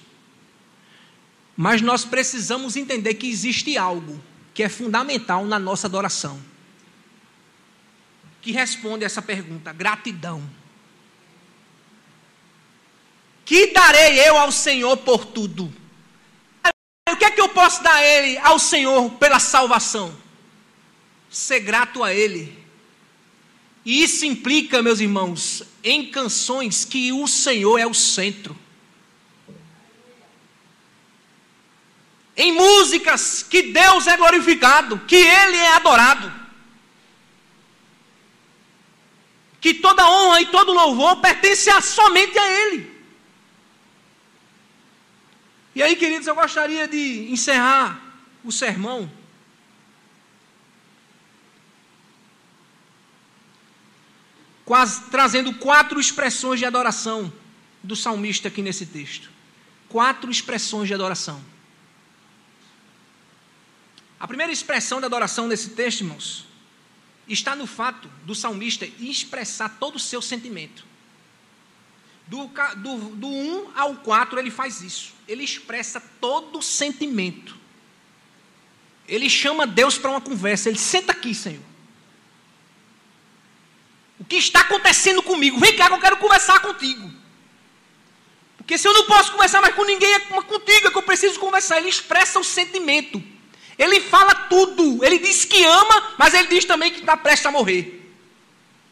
Mas 1.55 1.81
nós 1.81 2.03
precisamos 2.03 2.75
entender 2.75 3.13
que 3.13 3.29
existe 3.29 3.77
algo 3.77 4.21
que 4.53 4.63
é 4.63 4.67
fundamental 4.67 5.45
na 5.45 5.57
nossa 5.57 5.87
adoração. 5.87 6.37
Que 8.41 8.51
responde 8.51 9.05
essa 9.05 9.21
pergunta: 9.21 9.71
gratidão. 9.71 10.43
Que 13.45 13.67
darei 13.67 14.27
eu 14.27 14.37
ao 14.37 14.51
Senhor 14.51 14.97
por 14.97 15.23
tudo? 15.23 15.73
O 17.09 17.15
que 17.15 17.23
é 17.23 17.31
que 17.31 17.39
eu 17.39 17.47
posso 17.47 17.81
dar 17.81 17.95
a 17.95 18.03
Ele, 18.03 18.37
ao 18.39 18.59
Senhor, 18.59 19.09
pela 19.11 19.39
salvação? 19.39 20.27
Ser 21.29 21.59
grato 21.59 22.03
a 22.03 22.13
Ele 22.13 22.59
e 23.85 24.03
isso 24.03 24.25
implica, 24.25 24.83
meus 24.83 24.99
irmãos, 24.99 25.63
em 25.83 26.11
canções 26.11 26.85
que 26.85 27.11
o 27.11 27.27
Senhor 27.27 27.79
é 27.79 27.87
o 27.87 27.93
centro. 27.93 28.55
Em 32.35 32.51
músicas 32.51 33.43
que 33.43 33.63
Deus 33.63 34.07
é 34.07 34.15
glorificado, 34.15 34.99
que 35.07 35.15
Ele 35.15 35.57
é 35.57 35.73
adorado. 35.73 36.31
Que 39.59 39.73
toda 39.73 40.07
honra 40.07 40.41
e 40.41 40.45
todo 40.45 40.71
louvor 40.71 41.17
pertence 41.17 41.69
somente 41.81 42.37
a 42.37 42.47
Ele. 42.47 42.99
E 45.73 45.81
aí, 45.81 45.95
queridos, 45.95 46.27
eu 46.27 46.35
gostaria 46.35 46.87
de 46.87 47.31
encerrar 47.31 47.99
o 48.43 48.51
sermão 48.51 49.11
quase, 54.69 55.01
trazendo 55.09 55.51
quatro 55.55 55.99
expressões 55.99 56.59
de 56.59 56.65
adoração 56.65 57.33
do 57.81 57.95
salmista 57.95 58.49
aqui 58.49 58.61
nesse 58.61 58.85
texto. 58.85 59.31
Quatro 59.87 60.29
expressões 60.29 60.87
de 60.87 60.93
adoração. 60.93 61.43
A 64.19 64.27
primeira 64.27 64.53
expressão 64.53 64.99
de 64.99 65.07
adoração 65.07 65.47
nesse 65.47 65.71
texto, 65.71 66.01
irmãos, 66.01 66.45
está 67.27 67.55
no 67.55 67.65
fato 67.65 68.07
do 68.23 68.35
salmista 68.35 68.87
expressar 68.99 69.69
todo 69.79 69.95
o 69.95 69.99
seu 69.99 70.21
sentimento. 70.21 70.85
Do, 72.27 72.45
do, 72.77 73.15
do 73.15 73.27
1 73.27 73.71
ao 73.75 73.95
4 73.95 74.37
ele 74.37 74.51
faz 74.51 74.81
isso. 74.81 75.15
Ele 75.27 75.43
expressa 75.43 75.99
todo 76.21 76.59
o 76.59 76.61
sentimento. 76.61 77.57
Ele 79.07 79.31
chama 79.31 79.65
Deus 79.65 79.97
para 79.97 80.11
uma 80.11 80.21
conversa. 80.21 80.69
Ele 80.69 80.77
senta 80.77 81.11
aqui, 81.11 81.33
Senhor. 81.33 81.69
O 84.19 84.25
que 84.25 84.35
está 84.35 84.61
acontecendo 84.61 85.23
comigo? 85.23 85.59
Vem 85.59 85.75
cá 85.75 85.87
que 85.87 85.93
eu 85.93 85.99
quero 85.99 86.17
conversar 86.17 86.59
contigo. 86.59 87.09
Porque 88.57 88.77
se 88.77 88.87
eu 88.87 88.93
não 88.93 89.05
posso 89.05 89.31
conversar 89.31 89.61
mais 89.61 89.73
com 89.73 89.83
ninguém, 89.83 90.13
é 90.13 90.19
contigo 90.19 90.87
é 90.87 90.91
que 90.91 90.97
eu 90.97 91.01
preciso 91.01 91.39
conversar. 91.39 91.77
Ele 91.77 91.89
expressa 91.89 92.39
o 92.39 92.43
sentimento. 92.43 93.21
Ele 93.77 94.01
fala 94.01 94.35
tudo. 94.35 95.03
Ele 95.03 95.17
diz 95.17 95.45
que 95.45 95.63
ama, 95.63 96.15
mas 96.17 96.33
ele 96.33 96.49
diz 96.49 96.65
também 96.65 96.91
que 96.91 96.99
está 96.99 97.15
prestes 97.15 97.45
a 97.45 97.51
morrer. 97.51 97.99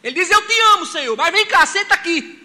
Ele 0.03 0.15
diz: 0.15 0.31
Eu 0.31 0.41
te 0.47 0.59
amo, 0.73 0.85
Senhor, 0.85 1.15
mas 1.17 1.31
vem 1.31 1.45
cá, 1.45 1.65
senta 1.65 1.93
aqui. 1.93 2.41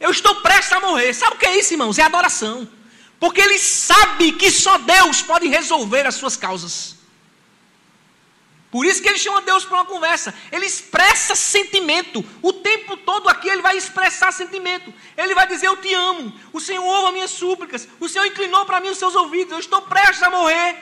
Eu 0.00 0.10
estou 0.10 0.36
prestes 0.36 0.72
a 0.72 0.80
morrer. 0.80 1.12
Sabe 1.12 1.36
o 1.36 1.38
que 1.38 1.46
é 1.46 1.58
isso, 1.58 1.74
irmãos? 1.74 1.98
É 1.98 2.02
adoração. 2.02 2.66
Porque 3.20 3.40
ele 3.40 3.58
sabe 3.58 4.32
que 4.32 4.50
só 4.50 4.78
Deus 4.78 5.20
pode 5.20 5.46
resolver 5.46 6.06
as 6.06 6.14
suas 6.14 6.36
causas. 6.36 6.96
Por 8.70 8.86
isso 8.86 9.02
que 9.02 9.08
ele 9.08 9.18
chama 9.18 9.42
Deus 9.42 9.64
para 9.64 9.78
uma 9.78 9.84
conversa. 9.84 10.32
Ele 10.52 10.64
expressa 10.64 11.34
sentimento. 11.34 12.24
O 12.40 12.52
tempo 12.52 12.96
todo 12.96 13.28
aqui 13.28 13.48
ele 13.48 13.62
vai 13.62 13.76
expressar 13.76 14.32
sentimento. 14.32 14.94
Ele 15.16 15.34
vai 15.34 15.46
dizer: 15.46 15.66
Eu 15.66 15.76
te 15.76 15.92
amo. 15.92 16.32
O 16.52 16.60
Senhor 16.60 16.84
ouve 16.84 17.08
as 17.08 17.12
minhas 17.12 17.30
súplicas. 17.32 17.88
O 17.98 18.08
Senhor 18.08 18.26
inclinou 18.26 18.64
para 18.64 18.78
mim 18.78 18.90
os 18.90 18.98
seus 18.98 19.16
ouvidos. 19.16 19.52
Eu 19.52 19.58
estou 19.58 19.82
prestes 19.82 20.22
a 20.22 20.30
morrer. 20.30 20.76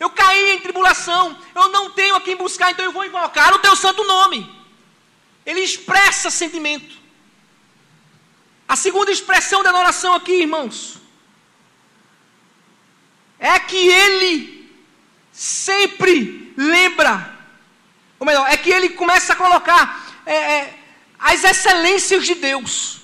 Eu 0.00 0.10
caí 0.10 0.50
em 0.50 0.60
tribulação. 0.60 1.38
Eu 1.54 1.68
não 1.68 1.90
tenho 1.90 2.16
a 2.16 2.20
quem 2.20 2.34
buscar, 2.34 2.72
então 2.72 2.84
eu 2.84 2.92
vou 2.92 3.04
invocar 3.04 3.54
o 3.54 3.60
teu 3.60 3.76
santo 3.76 4.02
nome. 4.02 4.50
Ele 5.46 5.60
expressa 5.60 6.30
sentimento. 6.30 6.96
A 8.66 8.74
segunda 8.74 9.12
expressão 9.12 9.62
da 9.62 9.74
oração 9.74 10.12
aqui, 10.12 10.32
irmãos, 10.32 10.98
é 13.38 13.58
que 13.60 13.76
ele 13.76 14.70
sempre 15.32 16.47
lembra, 16.58 17.38
ou 18.18 18.26
melhor, 18.26 18.50
é 18.50 18.56
que 18.56 18.68
ele 18.68 18.88
começa 18.88 19.32
a 19.32 19.36
colocar 19.36 20.20
é, 20.26 20.34
é, 20.34 20.78
as 21.16 21.44
excelências 21.44 22.26
de 22.26 22.34
Deus. 22.34 22.98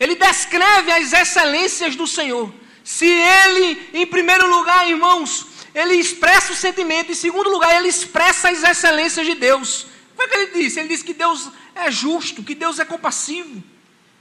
Ele 0.00 0.16
descreve 0.16 0.90
as 0.90 1.12
excelências 1.12 1.94
do 1.94 2.08
Senhor. 2.08 2.52
Se 2.82 3.06
ele, 3.06 3.88
em 3.94 4.06
primeiro 4.06 4.50
lugar, 4.50 4.88
irmãos, 4.88 5.46
ele 5.72 5.94
expressa 5.94 6.52
o 6.52 6.56
sentimento, 6.56 7.12
em 7.12 7.14
segundo 7.14 7.48
lugar, 7.48 7.76
ele 7.76 7.88
expressa 7.88 8.48
as 8.50 8.64
excelências 8.64 9.24
de 9.24 9.36
Deus. 9.36 9.86
Foi 10.16 10.26
o 10.26 10.28
que 10.28 10.36
ele 10.36 10.62
disse? 10.62 10.80
Ele 10.80 10.88
disse 10.88 11.04
que 11.04 11.14
Deus 11.14 11.48
é 11.72 11.88
justo, 11.88 12.42
que 12.42 12.54
Deus 12.54 12.80
é 12.80 12.84
compassivo. 12.84 13.62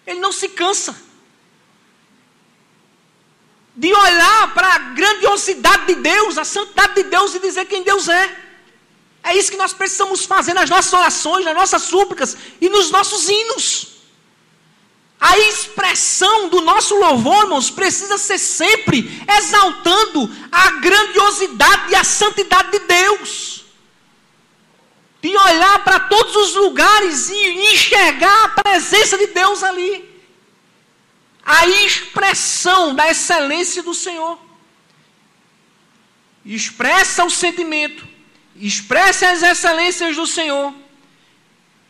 Ele 0.06 0.20
não 0.20 0.32
se 0.32 0.50
cansa 0.50 1.07
de 3.78 3.94
olhar 3.94 4.54
para 4.56 4.74
a 4.74 4.80
grandiosidade 4.80 5.86
de 5.86 5.96
Deus, 5.96 6.36
a 6.40 6.44
santidade 6.44 6.96
de 6.96 7.04
Deus 7.04 7.36
e 7.36 7.40
dizer 7.40 7.66
quem 7.66 7.84
Deus 7.84 8.10
é. 8.10 8.36
É 9.24 9.38
isso 9.38 9.52
que 9.52 9.58
nós 9.58 9.72
precisamos 9.72 10.26
fazer 10.26 10.56
nas 10.56 10.68
nossas 10.68 10.92
orações, 10.94 11.46
nas 11.46 11.54
nossas 11.54 11.84
súplicas 11.84 12.36
e 12.60 12.70
nos 12.70 12.90
nossos 12.90 13.30
hinos. 13.30 13.90
A 15.20 15.38
expressão 15.38 16.50
do 16.50 16.62
nosso 16.62 16.96
louvor, 16.96 17.44
irmãos, 17.44 17.70
precisa 17.70 18.18
ser 18.18 18.40
sempre 18.40 19.24
exaltando 19.38 20.28
a 20.52 20.72
grandiosidade 20.72 21.92
e 21.92 21.96
a 21.96 22.04
santidade 22.04 22.72
de 22.72 22.80
Deus. 22.80 23.66
De 25.22 25.30
olhar 25.30 25.84
para 25.84 26.00
todos 26.00 26.36
os 26.36 26.56
lugares 26.56 27.30
e 27.30 27.74
enxergar 27.74 28.46
a 28.46 28.62
presença 28.62 29.18
de 29.20 29.28
Deus 29.28 29.62
ali 29.62 30.17
a 31.48 31.66
expressão 31.66 32.94
da 32.94 33.10
excelência 33.10 33.82
do 33.82 33.94
Senhor. 33.94 34.38
Expressa 36.44 37.24
o 37.24 37.30
sentimento, 37.30 38.06
expressa 38.54 39.30
as 39.30 39.42
excelências 39.42 40.18
do 40.18 40.28
Senhor. 40.28 40.74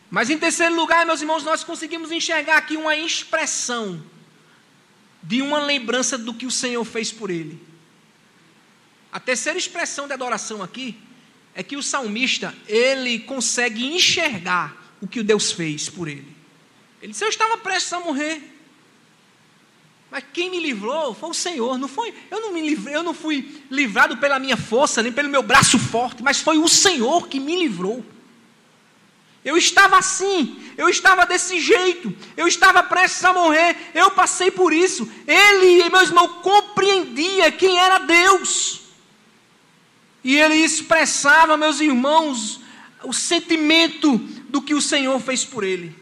Mas 0.08 0.30
em 0.30 0.38
terceiro 0.38 0.76
lugar, 0.76 1.04
meus 1.04 1.20
irmãos, 1.20 1.42
nós 1.42 1.64
conseguimos 1.64 2.12
enxergar 2.12 2.56
aqui 2.56 2.76
uma 2.76 2.94
expressão 2.94 4.00
de 5.20 5.42
uma 5.42 5.58
lembrança 5.58 6.16
do 6.16 6.32
que 6.32 6.46
o 6.46 6.52
Senhor 6.52 6.84
fez 6.84 7.10
por 7.10 7.28
ele. 7.28 7.60
A 9.12 9.18
terceira 9.18 9.58
expressão 9.58 10.06
de 10.06 10.12
adoração 10.12 10.62
aqui 10.62 10.96
é 11.52 11.64
que 11.64 11.76
o 11.76 11.82
salmista, 11.82 12.54
ele 12.68 13.18
consegue 13.18 13.84
enxergar 13.84 14.94
o 15.00 15.08
que 15.08 15.20
Deus 15.24 15.50
fez 15.50 15.88
por 15.88 16.06
ele. 16.06 16.36
Ele 17.02 17.10
disse: 17.10 17.24
Eu 17.24 17.28
estava 17.28 17.58
prestes 17.58 17.92
a 17.92 17.98
morrer. 17.98 18.57
Mas 20.10 20.24
quem 20.32 20.50
me 20.50 20.58
livrou 20.58 21.14
foi 21.14 21.30
o 21.30 21.34
Senhor, 21.34 21.76
não 21.78 21.88
foi? 21.88 22.14
Eu 22.30 22.40
não 22.40 22.52
me 22.52 22.66
livrei, 22.66 22.96
eu 22.96 23.02
não 23.02 23.12
fui 23.12 23.62
livrado 23.70 24.16
pela 24.16 24.38
minha 24.38 24.56
força, 24.56 25.02
nem 25.02 25.12
pelo 25.12 25.28
meu 25.28 25.42
braço 25.42 25.78
forte, 25.78 26.22
mas 26.22 26.40
foi 26.40 26.56
o 26.56 26.68
Senhor 26.68 27.28
que 27.28 27.38
me 27.38 27.56
livrou. 27.56 28.04
Eu 29.44 29.56
estava 29.56 29.98
assim, 29.98 30.60
eu 30.76 30.88
estava 30.88 31.24
desse 31.24 31.60
jeito, 31.60 32.14
eu 32.36 32.48
estava 32.48 32.82
prestes 32.82 33.24
a 33.24 33.32
morrer, 33.32 33.76
eu 33.94 34.10
passei 34.10 34.50
por 34.50 34.72
isso. 34.72 35.10
Ele, 35.26 35.88
meu 35.88 36.02
irmão, 36.02 36.28
compreendia 36.42 37.52
quem 37.52 37.78
era 37.78 37.98
Deus. 37.98 38.80
E 40.24 40.36
ele 40.36 40.56
expressava, 40.56 41.56
meus 41.56 41.80
irmãos, 41.80 42.60
o 43.04 43.12
sentimento 43.12 44.18
do 44.48 44.60
que 44.60 44.74
o 44.74 44.82
Senhor 44.82 45.18
fez 45.20 45.44
por 45.44 45.64
ele. 45.64 45.94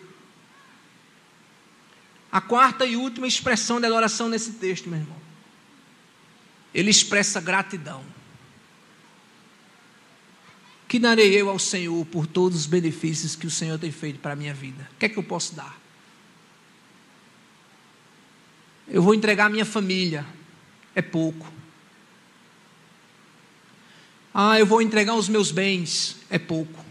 A 2.36 2.40
quarta 2.42 2.84
e 2.84 2.98
última 2.98 3.26
expressão 3.26 3.80
de 3.80 3.86
adoração 3.86 4.28
nesse 4.28 4.52
texto, 4.52 4.90
meu 4.90 4.98
irmão. 4.98 5.16
Ele 6.74 6.90
expressa 6.90 7.40
gratidão. 7.40 8.04
Que 10.86 10.98
darei 10.98 11.34
eu 11.34 11.48
ao 11.48 11.58
Senhor 11.58 12.04
por 12.04 12.26
todos 12.26 12.58
os 12.58 12.66
benefícios 12.66 13.34
que 13.34 13.46
o 13.46 13.50
Senhor 13.50 13.78
tem 13.78 13.90
feito 13.90 14.18
para 14.18 14.34
a 14.34 14.36
minha 14.36 14.52
vida? 14.52 14.86
O 14.92 14.98
que 14.98 15.06
é 15.06 15.08
que 15.08 15.16
eu 15.16 15.22
posso 15.22 15.54
dar? 15.54 15.80
Eu 18.86 19.00
vou 19.00 19.14
entregar 19.14 19.46
a 19.46 19.48
minha 19.48 19.64
família, 19.64 20.26
é 20.94 21.00
pouco. 21.00 21.50
Ah, 24.34 24.60
eu 24.60 24.66
vou 24.66 24.82
entregar 24.82 25.14
os 25.14 25.30
meus 25.30 25.50
bens, 25.50 26.18
é 26.28 26.38
pouco. 26.38 26.84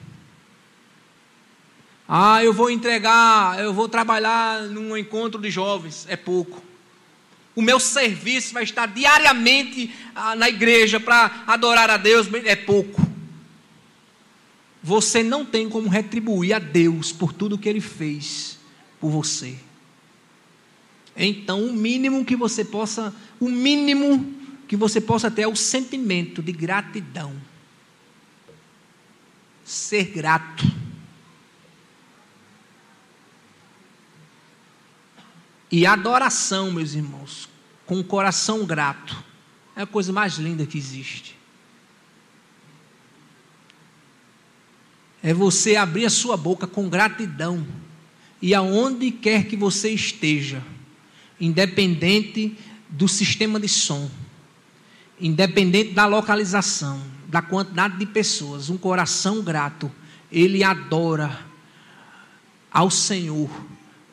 Ah, 2.08 2.44
eu 2.44 2.54
vou 2.54 2.70
entregar, 2.70 3.60
eu 3.60 3.74
vou 3.74 3.90
trabalhar 3.90 4.64
num 4.64 4.96
encontro 4.96 5.42
de 5.42 5.50
jovens, 5.50 6.06
é 6.08 6.16
pouco. 6.16 6.62
O 7.56 7.62
meu 7.62 7.80
serviço 7.80 8.54
vai 8.54 8.64
estar 8.64 8.86
diariamente 8.86 9.94
ah, 10.14 10.36
na 10.36 10.50
igreja 10.50 11.00
para 11.00 11.44
adorar 11.48 11.90
a 11.90 11.98
Deus, 11.98 12.28
é 12.44 12.56
pouco. 12.56 13.02
Você 14.84 15.24
não 15.24 15.44
tem 15.44 15.68
como 15.68 15.90
retribuir 15.90 16.56
a 16.56 16.60
Deus 16.60 17.12
por 17.12 17.34
tudo 17.34 17.58
que 17.58 17.68
Ele 17.68 17.82
fez 17.82 18.60
por 19.00 19.10
você. 19.10 19.56
Então, 21.18 21.66
o 21.66 21.74
mínimo 21.74 22.26
que 22.26 22.36
você 22.36 22.64
possa, 22.64 23.16
o 23.40 23.50
mínimo 23.50 24.34
que 24.68 24.76
você 24.76 25.00
possa 25.00 25.32
ter 25.32 25.44
é 25.44 25.48
o 25.48 25.56
sentimento 25.56 26.44
de 26.44 26.52
gratidão. 26.52 27.34
Ser 29.64 30.06
grato. 30.06 30.85
E 35.76 35.86
adoração, 35.86 36.72
meus 36.72 36.94
irmãos, 36.94 37.50
com 37.86 38.00
o 38.00 38.04
coração 38.04 38.66
grato, 38.66 39.22
é 39.76 39.82
a 39.82 39.86
coisa 39.86 40.14
mais 40.14 40.36
linda 40.36 40.66
que 40.66 40.78
existe. 40.78 41.38
É 45.22 45.34
você 45.34 45.76
abrir 45.76 46.06
a 46.06 46.10
sua 46.10 46.38
boca 46.38 46.66
com 46.66 46.88
gratidão, 46.88 47.68
e 48.42 48.56
aonde 48.56 49.12
quer 49.12 49.48
que 49.48 49.58
você 49.58 49.90
esteja, 49.90 50.64
independente 51.42 52.58
do 52.88 53.10
sistema 53.10 53.60
de 53.60 53.68
som, 53.68 54.10
independente 55.20 55.92
da 55.92 56.06
localização, 56.06 57.04
da 57.28 57.42
quantidade 57.42 57.98
de 57.98 58.06
pessoas, 58.06 58.70
um 58.70 58.78
coração 58.78 59.42
grato, 59.42 59.92
ele 60.32 60.64
adora 60.64 61.38
ao 62.72 62.90
Senhor 62.90 63.50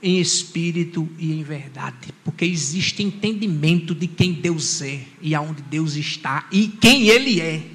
em 0.02 0.18
espírito 0.18 1.08
e 1.16 1.32
em 1.32 1.44
verdade, 1.44 2.12
porque 2.24 2.44
existe 2.44 3.04
entendimento 3.04 3.94
de 3.94 4.08
quem 4.08 4.32
Deus 4.32 4.82
é 4.82 5.06
e 5.20 5.32
aonde 5.32 5.62
Deus 5.62 5.94
está 5.94 6.46
e 6.50 6.66
quem 6.66 7.08
Ele 7.08 7.40
é. 7.40 7.70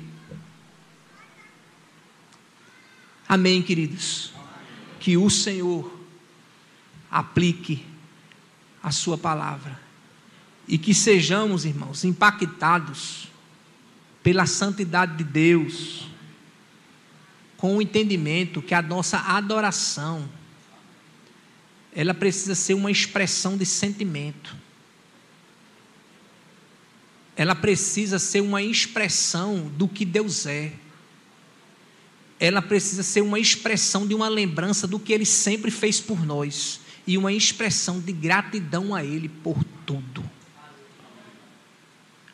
Amém, 3.30 3.61
queridos? 3.61 4.34
Que 4.99 5.15
o 5.15 5.30
Senhor 5.30 5.89
aplique 7.09 7.86
a 8.84 8.91
Sua 8.91 9.17
palavra 9.17 9.80
e 10.67 10.78
que 10.78 10.93
sejamos, 10.93 11.63
irmãos, 11.63 12.03
impactados 12.03 13.30
pela 14.21 14.45
santidade 14.45 15.15
de 15.17 15.23
Deus, 15.23 16.07
com 17.55 17.78
o 17.78 17.82
entendimento 17.82 18.61
que 18.61 18.73
a 18.73 18.82
nossa 18.82 19.17
adoração 19.17 20.28
ela 21.97 22.13
precisa 22.13 22.53
ser 22.53 22.75
uma 22.75 22.91
expressão 22.91 23.57
de 23.57 23.65
sentimento. 23.65 24.55
Ela 27.35 27.55
precisa 27.55 28.19
ser 28.19 28.39
uma 28.39 28.61
expressão 28.61 29.67
do 29.75 29.87
que 29.87 30.05
Deus 30.05 30.45
é. 30.45 30.73
Ela 32.39 32.61
precisa 32.61 33.01
ser 33.01 33.21
uma 33.21 33.39
expressão 33.39 34.05
de 34.05 34.13
uma 34.13 34.29
lembrança 34.29 34.85
do 34.85 34.99
que 34.99 35.11
Ele 35.11 35.25
sempre 35.25 35.71
fez 35.71 35.99
por 35.99 36.23
nós 36.23 36.81
e 37.07 37.17
uma 37.17 37.33
expressão 37.33 37.99
de 37.99 38.11
gratidão 38.11 38.93
a 38.93 39.03
Ele 39.03 39.27
por 39.27 39.63
tudo. 39.83 40.23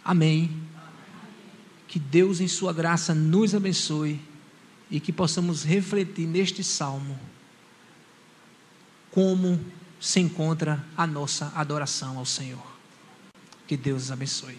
Amém. 0.03 0.51
Que 1.88 1.99
Deus, 1.99 2.41
em 2.41 2.49
Sua 2.49 2.74
graça, 2.74 3.16
nos 3.16 3.55
abençoe 3.55 4.20
e 4.91 4.99
que 4.99 5.14
possamos 5.14 5.64
refletir 5.64 6.28
neste 6.28 6.66
salmo 6.66 7.18
como 9.14 9.59
se 9.99 10.20
encontra 10.20 10.84
a 10.97 11.05
nossa 11.05 11.51
adoração 11.55 12.18
ao 12.18 12.26
Senhor. 12.26 12.66
Que 13.68 13.78
Deus 13.78 14.03
os 14.03 14.11
abençoe. 14.11 14.57